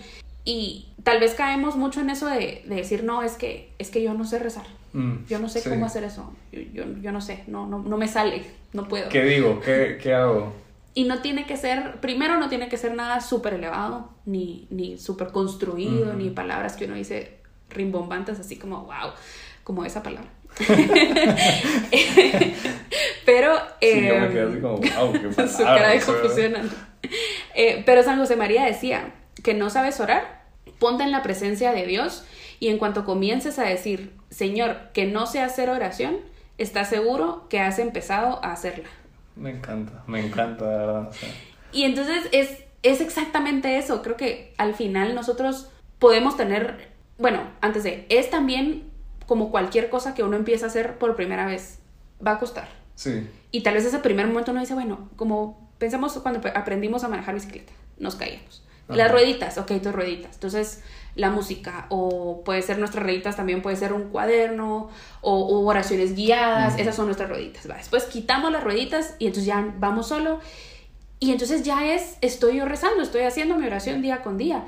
Y 0.45 0.87
tal 1.03 1.19
vez 1.19 1.33
caemos 1.33 1.75
mucho 1.75 1.99
en 2.01 2.09
eso 2.09 2.27
de, 2.27 2.63
decir, 2.65 3.03
no, 3.03 3.23
es 3.23 3.33
que, 3.33 3.71
es 3.79 3.89
que 3.89 4.01
yo 4.01 4.13
no 4.13 4.25
sé 4.25 4.39
rezar. 4.39 4.65
Mm, 4.93 5.25
yo 5.27 5.39
no 5.39 5.49
sé 5.49 5.67
cómo 5.67 5.85
hacer 5.85 6.03
eso. 6.03 6.33
Yo, 6.51 6.83
yo, 7.01 7.11
no 7.11 7.21
sé, 7.21 7.43
no, 7.47 7.67
no, 7.67 7.79
no, 7.79 7.97
me 7.97 8.07
sale, 8.07 8.43
no 8.73 8.87
puedo. 8.87 9.09
¿Qué 9.09 9.23
digo? 9.23 9.59
¿Qué, 9.59 9.99
qué 10.01 10.13
hago? 10.13 10.53
Y 10.93 11.03
no 11.03 11.21
tiene 11.21 11.45
que 11.45 11.57
ser, 11.57 11.99
primero 11.99 12.39
no 12.39 12.49
tiene 12.49 12.69
que 12.69 12.77
ser 12.77 12.95
nada 12.95 13.21
súper 13.21 13.53
elevado, 13.53 14.09
ni, 14.25 14.67
ni 14.71 14.97
súper 14.97 15.27
construido, 15.27 16.13
ni 16.13 16.29
palabras 16.31 16.75
que 16.75 16.85
uno 16.85 16.95
dice 16.95 17.37
rimbombantes, 17.69 18.39
así 18.39 18.55
como, 18.55 18.85
wow, 18.85 19.11
como 19.63 19.85
esa 19.85 20.01
palabra. 20.01 20.29
pero... 23.25 23.55
Eh, 23.81 24.51
su 25.47 25.63
cara 25.63 25.89
de 25.89 26.01
confusión. 26.01 26.53
Eh, 27.55 27.83
pero 27.85 28.03
San 28.03 28.17
José 28.19 28.35
María 28.35 28.65
decía 28.65 29.13
que 29.43 29.53
no 29.53 29.69
sabes 29.69 29.99
orar, 29.99 30.45
ponte 30.79 31.03
en 31.03 31.11
la 31.11 31.23
presencia 31.23 31.71
de 31.71 31.85
Dios 31.85 32.23
y 32.59 32.69
en 32.69 32.77
cuanto 32.77 33.05
comiences 33.05 33.59
a 33.59 33.63
decir, 33.63 34.13
Señor, 34.29 34.89
que 34.93 35.05
no 35.05 35.27
sé 35.27 35.41
hacer 35.41 35.69
oración, 35.69 36.17
estás 36.57 36.89
seguro 36.89 37.47
que 37.49 37.59
has 37.59 37.79
empezado 37.79 38.43
a 38.43 38.51
hacerla. 38.51 38.89
Me 39.35 39.51
encanta, 39.51 40.03
me 40.07 40.25
encanta, 40.25 41.09
Y 41.71 41.83
entonces 41.83 42.27
es, 42.31 42.63
es 42.81 43.01
exactamente 43.01 43.77
eso. 43.77 44.01
Creo 44.01 44.17
que 44.17 44.53
al 44.57 44.73
final 44.73 45.13
nosotros 45.13 45.69
podemos 45.99 46.35
tener, 46.35 46.89
bueno, 47.19 47.41
antes 47.61 47.83
de, 47.83 48.05
es 48.09 48.29
también 48.29 48.86
como 49.27 49.51
cualquier 49.51 49.89
cosa 49.89 50.15
que 50.15 50.23
uno 50.23 50.35
empieza 50.35 50.65
a 50.65 50.69
hacer 50.69 50.97
por 50.97 51.15
primera 51.15 51.45
vez, 51.45 51.79
va 52.25 52.31
a 52.31 52.39
costar. 52.39 52.69
Sí. 52.95 53.29
Y 53.51 53.61
tal 53.61 53.75
vez 53.75 53.85
ese 53.85 53.99
primer 53.99 54.25
momento 54.25 54.51
uno 54.51 54.61
dice, 54.61 54.73
bueno, 54.73 55.09
como 55.15 55.69
pensamos 55.77 56.13
cuando 56.13 56.41
aprendimos 56.55 57.03
a 57.03 57.09
manejar 57.09 57.35
bicicleta, 57.35 57.73
nos 57.99 58.15
caíamos. 58.15 58.63
Las 58.87 59.11
rueditas, 59.11 59.57
ok, 59.57 59.69
tus 59.83 59.91
rueditas. 59.91 60.35
Entonces, 60.35 60.81
la 61.15 61.29
música, 61.29 61.87
o 61.89 62.41
puede 62.45 62.61
ser 62.61 62.79
nuestras 62.79 63.03
rueditas, 63.03 63.35
también 63.35 63.61
puede 63.61 63.75
ser 63.75 63.91
un 63.91 64.09
cuaderno, 64.09 64.89
o, 65.19 65.65
oraciones 65.65 66.15
guiadas, 66.15 66.79
esas 66.79 66.95
son 66.95 67.07
nuestras 67.07 67.29
rueditas. 67.29 67.67
Después 67.67 68.05
quitamos 68.05 68.49
las 68.49 68.63
rueditas 68.63 69.15
y 69.19 69.27
entonces 69.27 69.45
ya 69.45 69.73
vamos 69.77 70.07
solo. 70.07 70.39
Y 71.19 71.31
entonces 71.31 71.63
ya 71.63 71.93
es, 71.93 72.17
estoy 72.21 72.57
yo 72.57 72.65
rezando, 72.65 73.03
estoy 73.03 73.23
haciendo 73.23 73.57
mi 73.57 73.65
oración 73.67 74.01
día 74.01 74.21
con 74.21 74.37
día. 74.37 74.65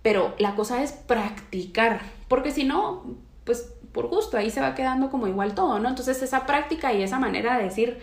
pero 0.00 0.34
la 0.38 0.54
cosa 0.54 0.82
es 0.82 0.92
practicar, 0.92 2.00
porque 2.28 2.50
si 2.52 2.64
no, 2.64 3.04
pues 3.44 3.74
por 3.92 4.08
gusto, 4.08 4.36
ahí 4.36 4.50
se 4.50 4.60
va 4.60 4.74
quedando 4.74 5.10
como 5.10 5.26
igual 5.26 5.54
todo, 5.54 5.78
¿no? 5.78 5.88
Entonces 5.88 6.22
esa 6.22 6.46
práctica 6.46 6.92
y 6.92 7.02
esa 7.02 7.18
manera 7.18 7.56
de 7.58 7.64
decir, 7.64 7.98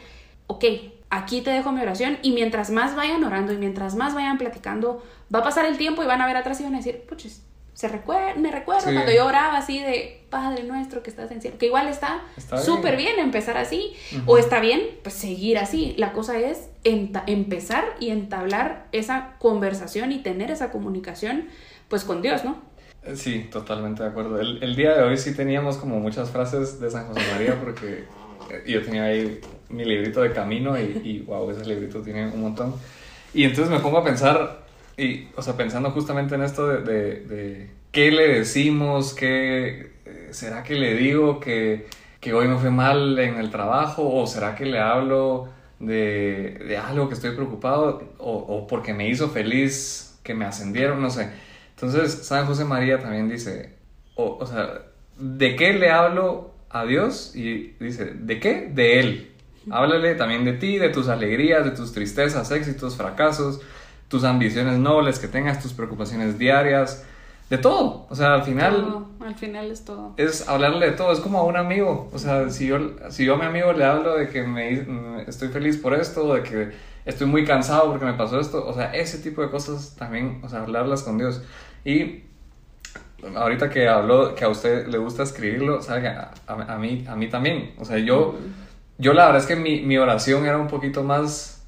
ok, 0.47 0.65
aquí 1.09 1.41
te 1.41 1.51
dejo 1.51 1.71
mi 1.71 1.81
oración 1.81 2.17
y 2.21 2.31
mientras 2.31 2.69
más 2.69 2.95
vayan 2.95 3.23
orando 3.23 3.53
y 3.53 3.57
mientras 3.57 3.95
más 3.95 4.13
vayan 4.13 4.37
platicando, 4.37 5.03
va 5.33 5.39
a 5.39 5.43
pasar 5.43 5.65
el 5.65 5.77
tiempo 5.77 6.03
y 6.03 6.05
van 6.05 6.21
a 6.21 6.27
ver 6.27 6.37
atrás 6.37 6.59
y 6.59 6.63
van 6.63 6.75
a 6.75 6.77
decir, 6.77 7.05
puches, 7.07 7.43
se 7.73 7.89
recuer 7.89 8.37
me 8.37 8.51
recuerdo 8.51 8.85
cuando 8.85 9.11
yo 9.11 9.25
oraba 9.25 9.57
así 9.57 9.79
de 9.79 10.25
Padre 10.29 10.63
nuestro 10.63 11.03
que 11.03 11.09
estás 11.09 11.29
en 11.31 11.41
cielo, 11.41 11.57
que 11.57 11.65
igual 11.65 11.89
está 11.89 12.21
súper 12.63 12.95
bien. 12.95 13.19
empezar 13.19 13.57
así, 13.57 13.93
o 14.25 14.37
está 14.37 14.59
bien, 14.61 14.81
pues 15.03 15.15
seguir 15.15 15.57
así. 15.57 15.93
La 15.97 16.13
cosa 16.13 16.37
es 16.39 16.69
empezar 16.83 17.83
y 17.99 18.09
entablar 18.11 18.87
esa 18.91 19.35
conversación 19.39 20.13
y 20.13 20.19
tener 20.19 20.51
esa 20.51 20.71
comunicación, 20.71 21.49
pues 21.89 22.05
con 22.05 22.21
Dios, 22.21 22.45
¿no? 22.45 22.61
Sí, 23.13 23.47
totalmente 23.51 24.01
de 24.03 24.09
acuerdo. 24.09 24.39
El, 24.39 24.63
el 24.63 24.75
día 24.75 24.95
de 24.95 25.03
hoy 25.03 25.17
sí 25.17 25.35
teníamos 25.35 25.77
como 25.77 25.99
muchas 25.99 26.31
frases 26.31 26.79
de 26.79 26.89
San 26.89 27.05
José 27.07 27.21
María 27.33 27.59
porque 27.63 28.05
eh, 28.49 28.63
yo 28.65 28.81
tenía 28.83 29.03
ahí 29.05 29.39
mi 29.69 29.85
librito 29.85 30.21
de 30.21 30.31
camino 30.31 30.79
y, 30.79 31.01
y 31.03 31.19
wow, 31.19 31.49
ese 31.51 31.65
librito 31.65 32.01
tiene 32.01 32.27
un 32.27 32.41
montón. 32.41 32.73
Y 33.33 33.43
entonces 33.43 33.71
me 33.71 33.79
pongo 33.79 33.99
a 33.99 34.03
pensar 34.03 34.65
y, 34.97 35.27
o 35.35 35.41
sea, 35.41 35.57
pensando 35.57 35.91
justamente 35.91 36.35
en 36.35 36.43
esto 36.43 36.67
de, 36.67 36.81
de, 37.21 37.69
qué 37.91 38.11
le 38.11 38.27
decimos, 38.27 39.13
qué 39.13 39.91
eh, 40.05 40.27
será 40.31 40.63
que 40.63 40.75
le 40.75 40.95
digo 40.95 41.39
que, 41.39 41.87
que, 42.21 42.33
hoy 42.33 42.47
me 42.47 42.57
fue 42.57 42.71
mal 42.71 43.19
en 43.19 43.35
el 43.35 43.51
trabajo 43.51 44.09
o 44.09 44.25
será 44.25 44.55
que 44.55 44.65
le 44.65 44.79
hablo 44.79 45.49
de, 45.79 46.63
de 46.65 46.77
algo 46.77 47.09
que 47.09 47.15
estoy 47.15 47.35
preocupado 47.35 48.03
o, 48.17 48.31
o, 48.31 48.67
porque 48.67 48.93
me 48.93 49.09
hizo 49.09 49.29
feliz 49.29 50.17
que 50.23 50.33
me 50.33 50.45
ascendieron, 50.45 51.01
no 51.01 51.09
sé. 51.09 51.29
Entonces, 51.75 52.25
San 52.25 52.45
José 52.45 52.65
María 52.65 52.99
también 52.99 53.29
dice, 53.29 53.75
o, 54.15 54.45
sea, 54.45 54.81
¿de 55.17 55.55
qué 55.55 55.73
le 55.73 55.91
hablo 55.91 56.51
a 56.69 56.85
Dios? 56.85 57.35
Y 57.35 57.75
dice, 57.79 58.05
¿de 58.05 58.39
qué? 58.39 58.71
De 58.73 58.99
Él. 58.99 59.31
Háblale 59.69 60.15
también 60.15 60.45
de 60.45 60.53
ti, 60.53 60.77
de 60.77 60.89
tus 60.89 61.09
alegrías, 61.09 61.65
de 61.65 61.71
tus 61.71 61.91
tristezas, 61.91 62.51
éxitos, 62.51 62.95
fracasos 62.95 63.61
tus 64.07 64.23
ambiciones 64.23 64.77
nobles 64.77 65.19
que 65.19 65.27
tengas, 65.27 65.61
tus 65.61 65.73
preocupaciones 65.73 66.37
diarias, 66.37 67.05
de 67.49 67.57
todo. 67.57 68.07
O 68.09 68.15
sea, 68.15 68.33
al 68.35 68.43
final... 68.43 69.05
al 69.27 69.35
final 69.35 69.71
es 69.71 69.85
todo. 69.85 70.13
Es 70.17 70.47
hablarle 70.47 70.87
de 70.87 70.91
todo, 70.93 71.11
es 71.11 71.19
como 71.19 71.39
a 71.39 71.43
un 71.43 71.57
amigo. 71.57 72.09
O 72.13 72.19
sea, 72.19 72.49
si 72.49 72.67
yo, 72.67 72.77
si 73.09 73.25
yo 73.25 73.35
a 73.35 73.37
mi 73.37 73.45
amigo 73.45 73.73
le 73.73 73.83
hablo 73.83 74.17
de 74.17 74.29
que 74.29 74.43
me, 74.43 74.85
estoy 75.27 75.49
feliz 75.49 75.77
por 75.77 75.93
esto, 75.93 76.33
de 76.33 76.43
que 76.43 76.71
estoy 77.05 77.27
muy 77.27 77.45
cansado 77.45 77.89
porque 77.89 78.05
me 78.05 78.13
pasó 78.13 78.39
esto, 78.39 78.65
o 78.65 78.73
sea, 78.73 78.93
ese 78.93 79.19
tipo 79.19 79.41
de 79.41 79.49
cosas 79.49 79.95
también, 79.95 80.41
o 80.43 80.49
sea, 80.49 80.61
hablarlas 80.61 81.03
con 81.03 81.17
Dios. 81.17 81.41
Y 81.83 82.23
ahorita 83.35 83.69
que 83.69 83.87
habló, 83.87 84.35
que 84.35 84.43
a 84.43 84.49
usted 84.49 84.87
le 84.87 84.97
gusta 84.97 85.23
escribirlo, 85.23 85.81
¿sabe? 85.81 86.07
A, 86.07 86.31
a, 86.47 86.77
mí, 86.77 87.05
a 87.07 87.15
mí 87.15 87.29
también. 87.29 87.73
O 87.79 87.85
sea, 87.85 87.97
yo, 87.97 88.35
yo 88.97 89.13
la 89.13 89.25
verdad 89.25 89.41
es 89.41 89.47
que 89.47 89.55
mi, 89.55 89.81
mi 89.81 89.97
oración 89.97 90.45
era 90.45 90.57
un 90.57 90.67
poquito 90.67 91.03
más 91.03 91.65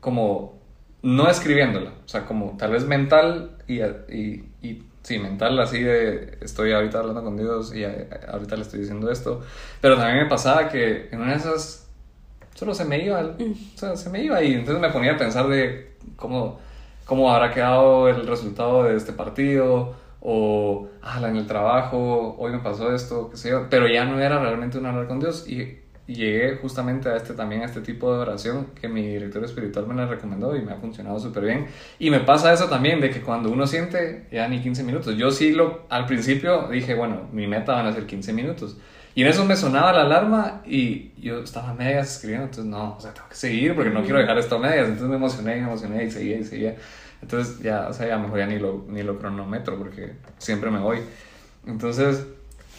como 0.00 0.60
no 1.02 1.28
escribiéndola, 1.28 1.90
o 2.04 2.08
sea, 2.08 2.26
como 2.26 2.56
tal 2.56 2.70
vez 2.70 2.86
mental 2.86 3.56
y, 3.66 3.82
y, 3.82 4.51
sí, 5.02 5.18
mental 5.18 5.58
así 5.60 5.82
de 5.82 6.38
estoy 6.40 6.72
ahorita 6.72 6.98
hablando 6.98 7.22
con 7.22 7.36
Dios 7.36 7.74
y 7.74 7.84
ahorita 7.84 8.56
le 8.56 8.62
estoy 8.62 8.80
diciendo 8.80 9.10
esto, 9.10 9.42
pero 9.80 9.96
también 9.96 10.24
me 10.24 10.28
pasaba 10.28 10.68
que 10.68 11.08
en 11.10 11.20
una 11.20 11.32
de 11.32 11.38
esas 11.38 11.88
solo 12.54 12.74
se 12.74 12.84
me 12.84 13.04
iba, 13.04 13.22
mm. 13.22 13.74
o 13.74 13.78
sea, 13.78 13.96
se 13.96 14.10
me 14.10 14.22
iba 14.22 14.42
y 14.42 14.54
entonces 14.54 14.80
me 14.80 14.90
ponía 14.90 15.12
a 15.12 15.16
pensar 15.16 15.48
de 15.48 15.92
cómo, 16.16 16.60
cómo 17.04 17.32
habrá 17.32 17.52
quedado 17.52 18.08
el 18.08 18.26
resultado 18.26 18.84
de 18.84 18.96
este 18.96 19.12
partido 19.12 19.94
o, 20.20 20.88
ah, 21.02 21.20
en 21.28 21.36
el 21.36 21.46
trabajo, 21.46 22.36
hoy 22.38 22.52
me 22.52 22.60
pasó 22.60 22.94
esto, 22.94 23.30
qué 23.30 23.36
sé 23.36 23.50
yo, 23.50 23.66
pero 23.68 23.88
ya 23.88 24.04
no 24.04 24.20
era 24.20 24.38
realmente 24.38 24.78
un 24.78 24.86
hablar 24.86 25.08
con 25.08 25.18
Dios 25.18 25.48
y 25.48 25.81
llegué 26.06 26.56
justamente 26.56 27.08
a 27.08 27.16
este 27.16 27.34
también 27.34 27.62
a 27.62 27.66
este 27.66 27.80
tipo 27.80 28.12
de 28.12 28.20
oración 28.20 28.68
que 28.80 28.88
mi 28.88 29.06
director 29.06 29.44
espiritual 29.44 29.86
me 29.86 29.94
la 29.94 30.06
recomendó 30.06 30.56
y 30.56 30.62
me 30.62 30.72
ha 30.72 30.76
funcionado 30.76 31.18
súper 31.20 31.44
bien 31.44 31.66
y 31.98 32.10
me 32.10 32.20
pasa 32.20 32.52
eso 32.52 32.68
también 32.68 33.00
de 33.00 33.10
que 33.10 33.20
cuando 33.20 33.50
uno 33.50 33.66
siente 33.66 34.26
ya 34.32 34.48
ni 34.48 34.60
15 34.60 34.82
minutos. 34.82 35.16
Yo 35.16 35.30
sí 35.30 35.52
lo 35.52 35.86
al 35.88 36.06
principio 36.06 36.68
dije 36.68 36.94
bueno 36.94 37.28
mi 37.32 37.46
meta 37.46 37.74
van 37.74 37.86
a 37.86 37.92
ser 37.92 38.06
15 38.06 38.32
minutos 38.32 38.76
y 39.14 39.22
en 39.22 39.28
eso 39.28 39.44
me 39.44 39.54
sonaba 39.54 39.92
la 39.92 40.02
alarma 40.02 40.62
y 40.66 41.12
yo 41.20 41.40
estaba 41.40 41.70
a 41.70 41.74
medias 41.74 42.16
escribiendo 42.16 42.46
entonces 42.46 42.70
no 42.70 42.96
o 42.96 43.00
sea 43.00 43.14
tengo 43.14 43.28
que 43.28 43.36
seguir 43.36 43.74
porque 43.76 43.90
no 43.90 44.02
quiero 44.02 44.18
dejar 44.18 44.38
esto 44.38 44.56
a 44.56 44.58
medias 44.58 44.86
entonces 44.86 45.08
me 45.08 45.16
emocioné 45.16 45.58
y 45.58 45.60
me 45.60 45.66
emocioné 45.68 46.04
y 46.04 46.10
seguía 46.10 46.38
y 46.38 46.44
seguía. 46.44 46.76
Entonces 47.20 47.60
ya 47.60 47.86
o 47.88 47.92
sea 47.92 48.08
ya 48.08 48.18
mejor 48.18 48.40
ya 48.40 48.46
ni 48.46 48.58
lo 48.58 48.84
ni 48.88 49.04
lo 49.04 49.18
cronometro 49.18 49.78
porque 49.78 50.14
siempre 50.38 50.68
me 50.70 50.80
voy. 50.80 50.98
Entonces 51.64 52.26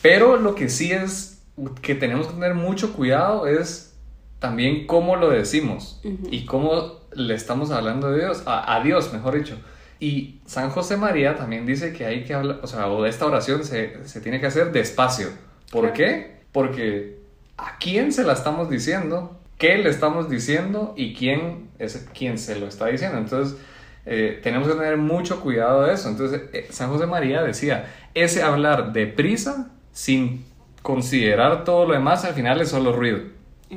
pero 0.01 0.35
lo 0.35 0.55
que 0.55 0.67
sí 0.67 0.91
es 0.91 1.32
que 1.81 1.95
tenemos 1.95 2.27
que 2.27 2.33
tener 2.33 2.53
mucho 2.53 2.93
cuidado 2.93 3.47
es 3.47 3.95
también 4.39 4.87
cómo 4.87 5.15
lo 5.15 5.29
decimos 5.29 6.01
y 6.03 6.45
cómo 6.45 6.99
le 7.13 7.33
estamos 7.33 7.71
hablando 7.71 8.11
de 8.11 8.19
Dios, 8.19 8.43
a, 8.45 8.81
Dios, 8.83 9.13
mejor 9.13 9.35
dicho. 9.35 9.57
Y 9.99 10.41
San 10.45 10.69
José 10.69 10.97
María 10.97 11.35
también 11.35 11.65
dice 11.65 11.93
que 11.93 12.05
hay 12.05 12.23
que 12.25 12.33
hablar, 12.33 12.59
o 12.61 12.67
sea, 12.67 12.87
o 12.87 13.05
esta 13.05 13.25
oración 13.25 13.63
se, 13.63 14.05
se 14.05 14.19
tiene 14.19 14.41
que 14.41 14.47
hacer 14.47 14.71
despacio. 14.71 15.29
¿Por 15.71 15.93
qué? 15.93 16.41
Porque 16.51 17.19
a 17.57 17.77
quién 17.77 18.11
se 18.11 18.23
la 18.23 18.33
estamos 18.33 18.69
diciendo, 18.69 19.39
qué 19.57 19.77
le 19.77 19.89
estamos 19.89 20.29
diciendo 20.29 20.93
y 20.97 21.13
quién 21.13 21.69
es 21.79 22.05
quien 22.13 22.37
se 22.37 22.59
lo 22.59 22.67
está 22.67 22.87
diciendo. 22.87 23.17
Entonces, 23.17 23.57
eh, 24.05 24.39
tenemos 24.43 24.67
que 24.67 24.73
tener 24.73 24.97
mucho 24.97 25.39
cuidado 25.39 25.83
de 25.83 25.93
eso. 25.93 26.09
Entonces, 26.09 26.41
eh, 26.51 26.67
San 26.69 26.89
José 26.89 27.05
María 27.05 27.41
decía, 27.41 27.93
ese 28.13 28.43
hablar 28.43 28.91
deprisa, 28.91 29.69
sin 29.93 30.45
considerar 30.83 31.63
todo 31.63 31.87
lo 31.87 31.93
demás 31.93 32.25
al 32.25 32.35
final 32.35 32.61
es 32.61 32.69
solo 32.69 32.93
ruido. 32.93 33.19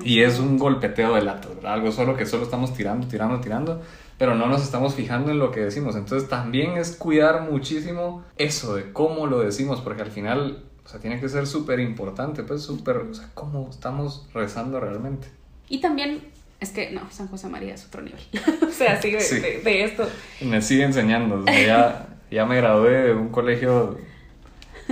Y 0.04 0.20
es 0.20 0.38
un 0.38 0.58
golpeteo 0.58 1.14
de 1.14 1.22
latas, 1.22 1.52
Algo 1.64 1.90
solo 1.90 2.14
que 2.16 2.26
solo 2.26 2.42
estamos 2.42 2.74
tirando, 2.74 3.08
tirando, 3.08 3.40
tirando, 3.40 3.80
pero 4.18 4.34
no 4.34 4.46
nos 4.46 4.62
estamos 4.62 4.94
fijando 4.94 5.30
en 5.30 5.38
lo 5.38 5.50
que 5.50 5.60
decimos. 5.60 5.96
Entonces 5.96 6.28
también 6.28 6.76
es 6.76 6.96
cuidar 6.96 7.50
muchísimo 7.50 8.22
eso 8.36 8.74
de 8.74 8.92
cómo 8.92 9.26
lo 9.26 9.40
decimos, 9.40 9.80
porque 9.80 10.02
al 10.02 10.10
final, 10.10 10.64
o 10.84 10.88
sea, 10.88 11.00
tiene 11.00 11.18
que 11.18 11.30
ser 11.30 11.46
súper 11.46 11.80
importante, 11.80 12.42
pues 12.42 12.62
súper, 12.62 12.98
o 12.98 13.14
sea, 13.14 13.30
cómo 13.32 13.70
estamos 13.70 14.28
rezando 14.34 14.80
realmente. 14.80 15.28
Y 15.70 15.80
también 15.80 16.20
es 16.60 16.72
que, 16.72 16.90
no, 16.90 17.00
San 17.10 17.28
José 17.28 17.48
María 17.48 17.72
es 17.72 17.86
otro 17.86 18.02
nivel. 18.02 18.20
o 18.68 18.70
sea, 18.70 19.00
sigue 19.00 19.16
de, 19.16 19.62
de, 19.62 19.84
esto. 19.84 20.06
Me 20.42 20.60
sigue 20.60 20.84
enseñando. 20.84 21.42
ya, 21.46 22.06
ya 22.30 22.44
me 22.44 22.56
gradué 22.56 23.04
de 23.04 23.14
un 23.14 23.30
colegio 23.30 23.96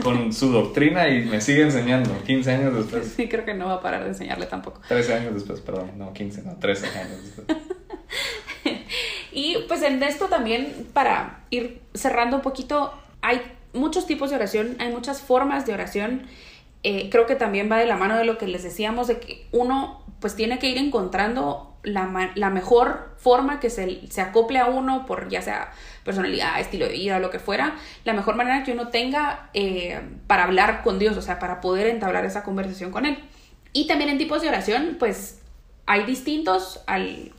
con 0.03 0.33
su 0.33 0.51
doctrina 0.51 1.09
y 1.09 1.25
me 1.25 1.41
sigue 1.41 1.63
enseñando 1.63 2.11
15 2.25 2.51
años 2.53 2.75
después. 2.77 3.13
Sí, 3.15 3.29
creo 3.29 3.45
que 3.45 3.55
no 3.55 3.67
va 3.67 3.75
a 3.75 3.81
parar 3.81 4.03
de 4.03 4.09
enseñarle 4.11 4.47
tampoco. 4.47 4.81
13 4.89 5.15
años 5.15 5.35
después, 5.35 5.61
perdón, 5.61 5.93
no 5.97 6.13
15, 6.13 6.43
no, 6.43 6.57
13 6.57 6.87
años 6.99 7.19
después. 7.23 7.59
y 9.33 9.59
pues 9.69 9.83
en 9.83 10.03
esto 10.03 10.27
también, 10.27 10.89
para 10.93 11.45
ir 11.51 11.83
cerrando 11.95 12.37
un 12.37 12.43
poquito, 12.43 12.93
hay 13.23 13.41
muchos 13.73 14.07
tipos 14.07 14.31
de 14.31 14.37
oración, 14.37 14.77
hay 14.79 14.91
muchas 14.91 15.21
formas 15.23 15.67
de 15.67 15.75
oración. 15.75 16.23
Eh, 16.87 17.09
creo 17.11 17.25
que 17.25 17.35
también 17.35 17.73
va 17.73 17.79
de 17.79 17.87
la 17.87 17.97
mano 17.97 18.17
de 18.19 18.25
lo 18.25 18.37
que 18.37 18.47
les 18.47 18.63
decíamos, 18.63 19.09
de 19.09 19.19
que 19.19 19.47
uno 19.53 20.05
pues 20.21 20.37
tiene 20.37 20.59
que 20.59 20.69
ir 20.69 20.77
encontrando 20.77 21.75
la, 21.83 22.33
la 22.35 22.51
mejor 22.51 23.15
forma 23.17 23.59
que 23.59 23.71
se, 23.71 24.07
se, 24.11 24.21
acople 24.21 24.59
a 24.59 24.67
uno 24.67 25.07
por 25.07 25.29
ya 25.29 25.43
sea 25.43 25.73
personalidad, 26.05 26.61
estilo 26.61 26.87
de 26.87 26.93
vida, 26.93 27.19
lo 27.19 27.31
que 27.31 27.39
fuera, 27.39 27.77
la 28.05 28.13
mejor 28.13 28.37
manera 28.37 28.65
que 28.65 28.73
uno 28.73 28.89
tenga 28.89 29.51
eh, 29.55 30.01
para 30.27 30.45
hablar 30.45 30.83
con 30.83 30.99
Dios, 30.99 31.17
o 31.17 31.23
sea, 31.23 31.39
para 31.39 31.61
poder 31.63 31.87
entablar 31.87 32.25
esa 32.27 32.43
conversación 32.43 32.91
con 32.91 33.07
Él. 33.07 33.19
Y 33.73 33.87
también 33.87 34.11
en 34.11 34.19
tipos 34.19 34.43
de 34.43 34.49
oración, 34.49 34.97
pues 34.99 35.41
hay 35.87 36.05
distintos 36.05 36.83
al, 36.87 37.33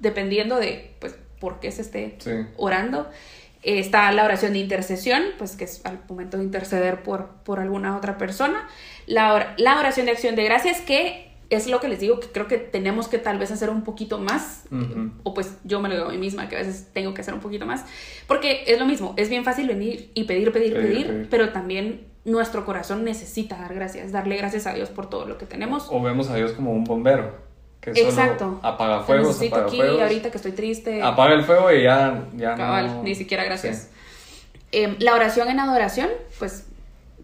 dependiendo 0.00 0.56
de 0.56 0.94
pues, 0.98 1.14
por 1.40 1.60
qué 1.60 1.70
se 1.72 1.82
esté 1.82 2.16
orando. 2.56 3.08
Está 3.76 4.10
la 4.12 4.24
oración 4.24 4.54
de 4.54 4.60
intercesión, 4.60 5.22
pues 5.36 5.56
que 5.56 5.64
es 5.64 5.84
al 5.84 6.00
momento 6.08 6.38
de 6.38 6.44
interceder 6.44 7.02
por, 7.02 7.28
por 7.44 7.60
alguna 7.60 7.96
otra 7.96 8.16
persona. 8.16 8.68
La, 9.06 9.54
la 9.58 9.78
oración 9.78 10.06
de 10.06 10.12
acción 10.12 10.36
de 10.36 10.44
gracias, 10.44 10.80
que 10.80 11.28
es 11.50 11.66
lo 11.66 11.80
que 11.80 11.88
les 11.88 12.00
digo, 12.00 12.20
que 12.20 12.28
creo 12.28 12.46
que 12.46 12.58
tenemos 12.58 13.08
que 13.08 13.18
tal 13.18 13.38
vez 13.38 13.50
hacer 13.50 13.70
un 13.70 13.82
poquito 13.82 14.18
más, 14.18 14.64
o 15.22 15.34
pues 15.34 15.56
yo 15.64 15.80
me 15.80 15.88
lo 15.88 15.94
digo 15.94 16.08
a 16.08 16.12
mí 16.12 16.18
misma, 16.18 16.48
que 16.48 16.56
a 16.56 16.58
veces 16.58 16.88
tengo 16.92 17.14
que 17.14 17.22
hacer 17.22 17.32
un 17.32 17.40
poquito 17.40 17.64
más, 17.64 17.84
porque 18.26 18.64
es 18.66 18.78
lo 18.78 18.84
mismo, 18.84 19.14
es 19.16 19.30
bien 19.30 19.44
fácil 19.44 19.66
venir 19.66 20.10
y 20.14 20.24
pedir, 20.24 20.52
pedir, 20.52 20.74
pedir, 20.74 21.26
pero 21.30 21.50
también 21.50 22.06
nuestro 22.24 22.66
corazón 22.66 23.02
necesita 23.02 23.56
dar 23.56 23.74
gracias, 23.74 24.12
darle 24.12 24.36
gracias 24.36 24.66
a 24.66 24.74
Dios 24.74 24.90
por 24.90 25.08
todo 25.08 25.24
lo 25.24 25.38
que 25.38 25.46
tenemos. 25.46 25.88
O 25.90 26.02
vemos 26.02 26.28
a 26.28 26.36
Dios 26.36 26.52
como 26.52 26.72
un 26.72 26.84
bombero. 26.84 27.47
Que 27.80 27.90
Exacto. 27.90 28.58
apaga 28.62 29.00
fuegos, 29.00 29.28
necesito 29.28 29.56
apaga 29.56 29.68
aquí, 29.68 29.80
ahorita 29.80 30.30
que 30.30 30.36
estoy 30.36 30.52
triste. 30.52 31.02
Apaga 31.02 31.34
el 31.34 31.44
fuego 31.44 31.72
y 31.72 31.84
ya, 31.84 32.24
ya 32.34 32.54
Cabal, 32.54 33.04
ni 33.04 33.14
siquiera 33.14 33.44
gracias. 33.44 33.90
Em, 34.72 34.96
la 34.98 35.14
oración 35.14 35.48
en 35.48 35.60
adoración, 35.60 36.08
pues 36.38 36.66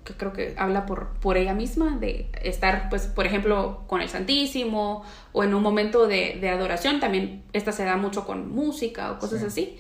que 0.05 0.13
creo 0.15 0.33
que 0.33 0.55
habla 0.59 0.87
por, 0.87 1.09
por 1.21 1.37
ella 1.37 1.55
misma, 1.55 1.97
de 1.99 2.29
estar, 2.43 2.89
pues, 2.91 3.07
por 3.07 3.27
ejemplo, 3.27 3.83
con 3.87 4.03
el 4.03 4.09
Santísimo 4.09 5.03
o 5.33 5.43
en 5.43 5.55
un 5.55 5.63
momento 5.63 6.07
de, 6.07 6.49
adoración, 6.49 7.01
también 7.01 7.43
esta 7.53 7.73
se 7.73 7.85
da 7.85 7.97
mucho 7.97 8.27
con 8.27 8.55
música 8.55 9.13
o 9.13 9.19
cosas 9.19 9.43
así. 9.43 9.79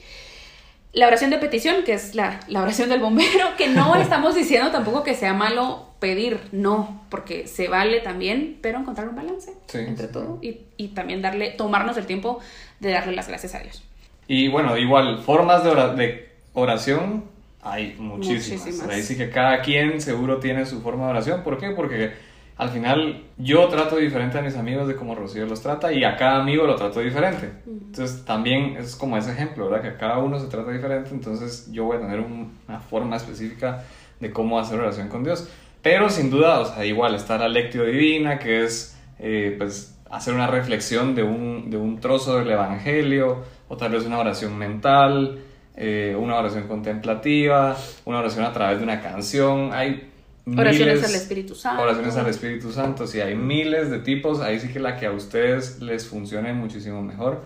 La 0.94 1.06
oración 1.08 1.30
de 1.30 1.38
petición, 1.38 1.82
que 1.84 1.92
es 1.92 2.14
la, 2.14 2.40
la 2.48 2.62
oración 2.62 2.88
del 2.88 3.00
bombero, 3.00 3.56
que 3.58 3.68
no 3.68 3.96
estamos 4.00 4.34
diciendo 4.34 4.70
tampoco 4.70 5.02
que 5.02 5.14
sea 5.14 5.34
malo 5.34 5.88
pedir, 5.98 6.40
no, 6.52 7.02
porque 7.10 7.46
se 7.46 7.68
vale 7.68 8.00
también, 8.00 8.58
pero 8.60 8.78
encontrar 8.78 9.08
un 9.08 9.16
balance 9.16 9.52
Sí, 9.66 9.78
entre 9.78 10.06
sí, 10.06 10.12
todo 10.12 10.38
y, 10.42 10.60
y 10.76 10.88
también 10.88 11.22
darle, 11.22 11.50
tomarnos 11.50 11.96
el 11.96 12.06
tiempo 12.06 12.40
de 12.80 12.90
darle 12.92 13.14
las 13.14 13.28
gracias 13.28 13.54
a 13.54 13.60
Dios. 13.60 13.82
Y 14.28 14.48
bueno, 14.48 14.76
igual, 14.76 15.18
formas 15.18 15.64
de 15.64 16.28
oración 16.54 17.24
hay 17.64 17.96
muchísimas. 17.98 18.66
Muchísimas. 18.66 18.90
Ahí 18.90 19.02
sí 19.02 19.16
que 19.16 19.30
cada 19.30 19.62
quien 19.62 20.00
seguro 20.00 20.38
tiene 20.38 20.66
su 20.66 20.82
forma 20.82 21.06
de 21.06 21.10
oración. 21.12 21.42
¿Por 21.42 21.58
qué? 21.58 21.70
Porque 21.70 22.12
al 22.56 22.70
final 22.70 23.24
yo 23.36 23.66
trato 23.68 23.96
diferente 23.96 24.38
a 24.38 24.42
mis 24.42 24.56
amigos 24.56 24.86
de 24.86 24.94
cómo 24.96 25.14
Rocío 25.14 25.44
los 25.46 25.60
trata 25.62 25.92
y 25.92 26.04
a 26.04 26.16
cada 26.16 26.40
amigo 26.40 26.66
lo 26.66 26.76
trato 26.76 27.00
diferente. 27.00 27.50
Entonces 27.66 28.24
también 28.24 28.76
es 28.78 28.94
como 28.96 29.16
ese 29.16 29.32
ejemplo, 29.32 29.68
¿verdad? 29.68 29.82
Que 29.82 29.88
a 29.88 29.98
cada 29.98 30.18
uno 30.18 30.38
se 30.38 30.46
trata 30.46 30.70
diferente, 30.70 31.10
entonces 31.12 31.68
yo 31.72 31.84
voy 31.84 31.96
a 31.96 32.00
tener 32.00 32.20
un- 32.20 32.52
una 32.68 32.78
forma 32.80 33.16
específica 33.16 33.82
de 34.20 34.30
cómo 34.30 34.58
hacer 34.58 34.78
oración 34.80 35.08
con 35.08 35.24
Dios. 35.24 35.48
Pero 35.82 36.08
sin 36.08 36.30
duda, 36.30 36.60
o 36.60 36.64
sea, 36.64 36.84
igual 36.84 37.14
está 37.14 37.36
la 37.38 37.48
lectio 37.48 37.84
divina, 37.84 38.38
que 38.38 38.64
es 38.64 38.96
eh, 39.18 39.54
pues 39.58 39.96
hacer 40.10 40.34
una 40.34 40.46
reflexión 40.48 41.14
de 41.14 41.22
un, 41.22 41.70
de 41.70 41.76
un 41.76 42.00
trozo 42.00 42.38
del 42.38 42.50
Evangelio, 42.50 43.42
o 43.68 43.76
tal 43.76 43.92
vez 43.92 44.04
una 44.06 44.18
oración 44.18 44.56
mental, 44.58 45.38
eh, 45.76 46.16
una 46.18 46.36
oración 46.36 46.66
contemplativa, 46.68 47.76
una 48.04 48.18
oración 48.20 48.44
a 48.44 48.52
través 48.52 48.78
de 48.78 48.84
una 48.84 49.00
canción. 49.00 49.72
Hay 49.72 50.10
Oraciones 50.46 50.96
miles- 50.96 51.04
al 51.08 51.14
Espíritu 51.14 51.54
Santo. 51.54 51.82
Oraciones 51.82 52.16
al 52.16 52.26
Espíritu 52.28 52.70
Santo, 52.72 53.06
sí, 53.06 53.20
hay 53.20 53.34
miles 53.34 53.90
de 53.90 53.98
tipos, 54.00 54.40
ahí 54.40 54.60
sí 54.60 54.68
que 54.68 54.78
la 54.80 54.96
que 54.96 55.06
a 55.06 55.12
ustedes 55.12 55.80
les 55.80 56.06
funcione 56.06 56.52
muchísimo 56.52 57.02
mejor. 57.02 57.42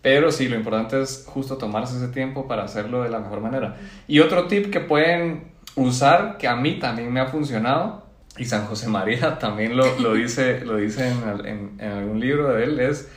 Pero 0.00 0.30
sí, 0.32 0.48
lo 0.48 0.56
importante 0.56 1.02
es 1.02 1.24
justo 1.26 1.58
tomarse 1.58 1.96
ese 1.96 2.08
tiempo 2.08 2.46
para 2.48 2.62
hacerlo 2.64 3.02
de 3.02 3.10
la 3.10 3.18
mejor 3.18 3.40
manera. 3.40 3.76
Y 4.06 4.20
otro 4.20 4.46
tip 4.46 4.70
que 4.70 4.80
pueden 4.80 5.48
usar, 5.74 6.38
que 6.38 6.48
a 6.48 6.56
mí 6.56 6.78
también 6.78 7.12
me 7.12 7.20
ha 7.20 7.26
funcionado, 7.26 8.06
y 8.38 8.44
San 8.44 8.64
José 8.66 8.88
María 8.88 9.38
también 9.40 9.76
lo, 9.76 9.98
lo 9.98 10.14
dice, 10.14 10.60
lo 10.64 10.76
dice 10.76 11.08
en, 11.08 11.46
en- 11.46 11.70
en 11.80 11.90
algún 11.92 12.20
libro 12.20 12.48
de 12.54 12.64
él, 12.64 12.80
es 12.80 13.08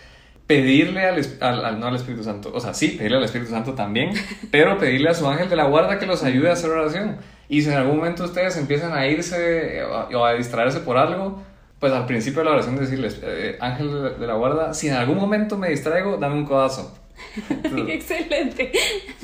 pedirle 0.48 1.06
al, 1.06 1.22
al- 1.40 1.64
al- 1.66 1.80
no 1.80 1.88
al 1.88 1.96
Espíritu 1.96 2.24
Santo, 2.24 2.52
o 2.54 2.60
sea, 2.60 2.74
sí, 2.74 2.90
pedirle 2.98 3.18
al 3.18 3.24
Espíritu 3.24 3.52
Santo 3.52 3.74
también, 3.74 4.12
pero 4.52 4.78
pedirle 4.78 5.10
a 5.10 5.14
su 5.14 5.26
ángel 5.28 5.50
de 5.50 5.56
la 5.56 5.66
guarda 5.66 6.00
que 6.00 6.06
los 6.06 6.24
ayude 6.24 6.50
a 6.50 6.54
hacer 6.54 6.70
oración. 6.72 7.18
Y 7.52 7.62
si 7.62 7.70
en 7.70 7.76
algún 7.76 7.98
momento 7.98 8.24
ustedes 8.24 8.56
empiezan 8.58 8.94
a 8.94 9.06
irse 9.08 9.84
o 9.84 9.94
a, 9.94 10.08
o 10.08 10.26
a 10.26 10.34
distraerse 10.34 10.80
por 10.80 10.98
algo, 10.98 11.42
pues 11.80 11.92
al 11.92 12.06
principio 12.06 12.40
de 12.40 12.46
la 12.46 12.52
oración 12.52 12.78
decirles, 12.78 13.20
eh, 13.24 13.58
ángel 13.60 13.92
de 13.94 14.00
la- 14.02 14.10
de 14.12 14.28
la 14.28 14.34
guarda, 14.36 14.74
si 14.74 14.88
en 14.88 14.94
algún 14.96 15.18
momento 15.18 15.58
me 15.58 15.70
distraigo, 15.70 16.16
dame 16.18 16.36
un 16.36 16.46
codazo. 16.46 16.98
Entonces, 17.50 17.90
Excelente. 17.96 18.72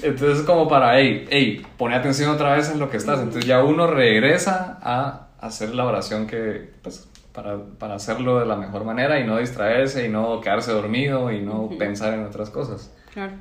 entonces 0.04 0.46
como 0.46 0.68
para, 0.68 1.00
hey, 1.00 1.26
hey, 1.30 1.66
pone 1.78 1.96
atención 1.96 2.30
otra 2.30 2.54
vez 2.56 2.70
en 2.70 2.80
lo 2.80 2.90
que 2.90 2.98
estás. 2.98 3.20
Entonces 3.20 3.46
ya 3.46 3.63
uno 3.63 3.88
regresa 3.88 4.78
a 4.82 5.28
hacer 5.40 5.74
la 5.74 5.86
oración 5.86 6.28
que, 6.28 6.72
pues, 6.82 7.08
para, 7.34 7.58
para 7.80 7.96
hacerlo 7.96 8.40
de 8.40 8.46
la 8.46 8.56
mejor 8.56 8.84
manera 8.84 9.20
y 9.20 9.24
no 9.26 9.38
distraerse 9.38 10.06
y 10.06 10.10
no 10.10 10.42
quedarse 10.42 10.72
dormido 10.74 11.32
y 11.32 11.42
no 11.42 11.70
pensar 11.80 12.13
en 12.13 12.26
otras 12.26 12.50
cosas. 12.50 12.94
Claro. 13.13 13.34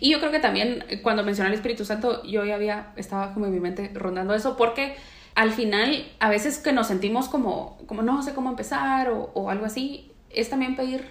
Y 0.00 0.10
yo 0.10 0.18
creo 0.20 0.30
que 0.30 0.40
también 0.40 0.84
eh, 0.88 1.00
cuando 1.02 1.22
mencioné 1.24 1.48
al 1.48 1.54
Espíritu 1.54 1.84
Santo, 1.84 2.22
yo 2.24 2.44
ya 2.44 2.54
había, 2.54 2.92
estaba 2.96 3.32
como 3.34 3.46
en 3.46 3.52
mi 3.52 3.60
mente 3.60 3.90
rondando 3.94 4.34
eso, 4.34 4.56
porque 4.56 4.94
al 5.34 5.52
final, 5.52 6.06
a 6.20 6.28
veces 6.28 6.58
que 6.58 6.72
nos 6.72 6.88
sentimos 6.88 7.28
como, 7.28 7.78
como 7.86 8.02
no 8.02 8.22
sé 8.22 8.34
cómo 8.34 8.50
empezar 8.50 9.08
o, 9.10 9.30
o 9.34 9.50
algo 9.50 9.64
así, 9.66 10.10
es 10.30 10.50
también 10.50 10.76
pedir 10.76 11.06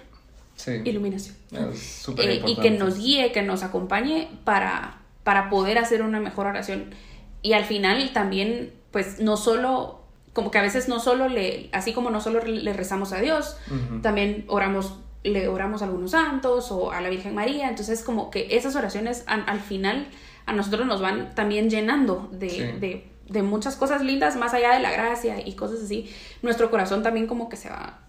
Sí. 0.54 0.80
iluminación. 0.84 1.34
Es 1.72 1.80
súper 2.02 2.28
Eh, 2.28 2.42
y 2.46 2.56
que 2.56 2.70
nos 2.70 2.98
guíe, 2.98 3.32
que 3.32 3.42
nos 3.42 3.62
acompañe 3.62 4.28
para, 4.44 4.98
para 5.24 5.48
poder 5.50 5.78
hacer 5.78 6.02
una 6.02 6.20
mejor 6.20 6.46
oración. 6.46 6.94
Y 7.40 7.54
al 7.54 7.64
final 7.64 8.12
también, 8.12 8.72
pues 8.92 9.18
no 9.18 9.36
solo, 9.38 10.02
como 10.34 10.50
que 10.50 10.58
a 10.58 10.62
veces 10.62 10.88
no 10.88 11.00
solo 11.00 11.28
le, 11.28 11.68
así 11.72 11.92
como 11.92 12.10
no 12.10 12.20
solo 12.20 12.44
le 12.44 12.72
rezamos 12.74 13.12
a 13.12 13.18
Dios, 13.20 13.56
Ujú. 13.66 14.02
también 14.02 14.44
oramos, 14.46 14.98
le 15.24 15.48
oramos 15.48 15.82
a 15.82 15.84
algunos 15.86 16.10
santos 16.12 16.70
o 16.72 16.90
a 16.92 17.00
la 17.00 17.08
Virgen 17.10 17.34
María. 17.34 17.68
Entonces 17.68 18.02
como 18.02 18.30
que 18.30 18.56
esas 18.56 18.74
oraciones 18.76 19.24
al 19.26 19.60
final 19.60 20.08
a 20.46 20.52
nosotros 20.52 20.86
nos 20.86 21.00
van 21.00 21.34
también 21.34 21.70
llenando 21.70 22.28
de, 22.32 22.50
Sí. 22.50 22.58
de, 22.80 23.08
de 23.28 23.42
muchas 23.42 23.76
cosas 23.76 24.02
lindas, 24.02 24.36
más 24.36 24.52
allá 24.54 24.72
de 24.74 24.80
la 24.80 24.90
gracia 24.90 25.46
y 25.46 25.54
cosas 25.54 25.82
así. 25.82 26.12
Nuestro 26.42 26.70
corazón 26.70 27.02
también 27.02 27.26
como 27.26 27.48
que 27.48 27.56
se 27.56 27.68
va 27.70 28.00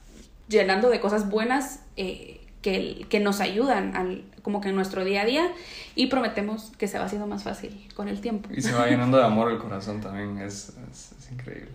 llenando 0.48 0.90
de 0.90 1.00
cosas 1.00 1.30
buenas 1.30 1.82
eh, 1.96 2.40
que, 2.62 3.06
que 3.10 3.20
nos 3.20 3.40
ayudan 3.40 3.96
al, 3.96 4.26
como 4.42 4.60
que 4.62 4.70
en 4.70 4.76
nuestro 4.76 5.04
día 5.06 5.22
a 5.22 5.26
día 5.26 5.52
y 5.96 6.08
prometemos 6.08 6.72
que 6.78 6.88
se 6.88 6.98
va 6.98 7.06
haciendo 7.06 7.28
más 7.28 7.44
fácil 7.44 7.88
con 7.96 8.08
el 8.08 8.20
tiempo. 8.22 8.50
Y 8.52 8.62
se 8.62 8.74
va 8.74 8.88
llenando 8.88 9.18
de 9.18 9.24
amor 9.24 9.52
el 9.52 9.58
corazón 9.60 10.02
también. 10.02 10.38
Es, 10.40 10.74
es, 10.92 11.12
es 11.20 11.32
increíble. 11.32 11.72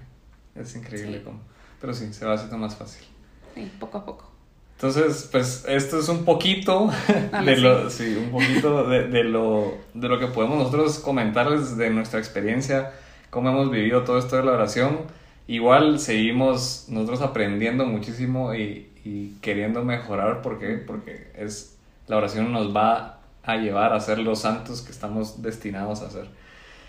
Es 0.55 0.75
increíble 0.75 1.19
Sí. 1.19 1.25
cómo. 1.25 1.41
Pero 1.81 1.95
sí, 1.95 2.13
se 2.13 2.27
va 2.27 2.35
haciendo 2.35 2.59
más 2.59 2.75
fácil. 2.75 3.07
Sí, 3.55 3.71
poco 3.79 3.99
a 3.99 4.05
poco. 4.05 4.31
Entonces, 4.79 5.29
pues 5.33 5.65
esto 5.67 5.99
es 5.99 6.09
un 6.09 6.25
poquito 6.25 6.89
Dale, 7.33 7.57
de 7.57 7.61
lo, 7.61 7.91
sí, 7.91 8.15
un 8.17 8.31
poquito 8.31 8.85
de, 8.85 9.09
de 9.09 9.25
lo, 9.25 9.75
de 9.93 10.09
lo 10.09 10.21
que 10.21 10.29
podemos 10.29 10.57
nosotros 10.57 11.01
comentarles 11.01 11.77
de 11.77 11.91
nuestra 11.91 12.21
experiencia, 12.21 12.93
cómo 13.29 13.49
hemos 13.49 13.73
vivido 13.73 14.05
todo 14.05 14.19
esto 14.21 14.37
de 14.37 14.45
la 14.45 14.53
oración. 14.53 15.01
Igual 15.49 15.99
seguimos 15.99 16.85
nosotros 16.87 17.23
aprendiendo 17.23 17.87
muchísimo 17.87 18.55
y, 18.55 18.93
y 19.05 19.31
queriendo 19.41 19.83
mejorar. 19.83 20.43
¿Por 20.43 20.61
qué? 20.61 20.75
Porque 20.77 21.33
es, 21.37 21.77
la 22.07 22.17
oración 22.17 22.53
nos 22.53 22.73
va 22.73 23.19
a 23.43 23.57
llevar 23.57 23.93
a 23.93 23.99
ser 23.99 24.21
los 24.21 24.43
santos 24.43 24.83
que 24.83 24.93
estamos 24.93 25.43
destinados 25.43 26.03
a 26.03 26.11
ser. 26.11 26.29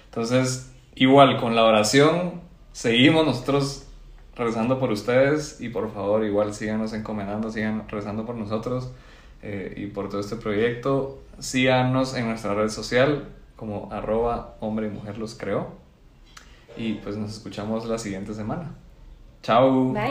Entonces, 0.05 0.71
igual 0.93 1.37
con 1.37 1.55
la 1.55 1.63
oración, 1.63 2.41
seguimos 2.71 3.25
nosotros 3.25 3.87
rezando 4.39 4.79
por 4.79 4.91
ustedes 4.91 5.61
y 5.61 5.69
por 5.69 5.93
favor 5.93 6.23
igual 6.23 6.53
síganos 6.53 6.93
encomendando, 6.93 7.51
sigan 7.51 7.87
rezando 7.87 8.25
por 8.25 8.35
nosotros 8.35 8.89
eh, 9.43 9.73
y 9.77 9.87
por 9.87 10.09
todo 10.09 10.21
este 10.21 10.37
proyecto. 10.37 11.19
Síganos 11.39 12.15
en 12.15 12.27
nuestra 12.27 12.53
red 12.53 12.69
social 12.69 13.27
como 13.55 13.89
arroba 13.91 14.55
hombre 14.61 14.87
y 14.87 14.89
mujer 14.89 15.17
los. 15.17 15.37
Y 16.77 16.93
pues 16.95 17.17
nos 17.17 17.31
escuchamos 17.31 17.85
la 17.85 17.97
siguiente 17.97 18.33
semana. 18.33 18.71
Chao. 19.43 19.93
Bye. 19.93 20.09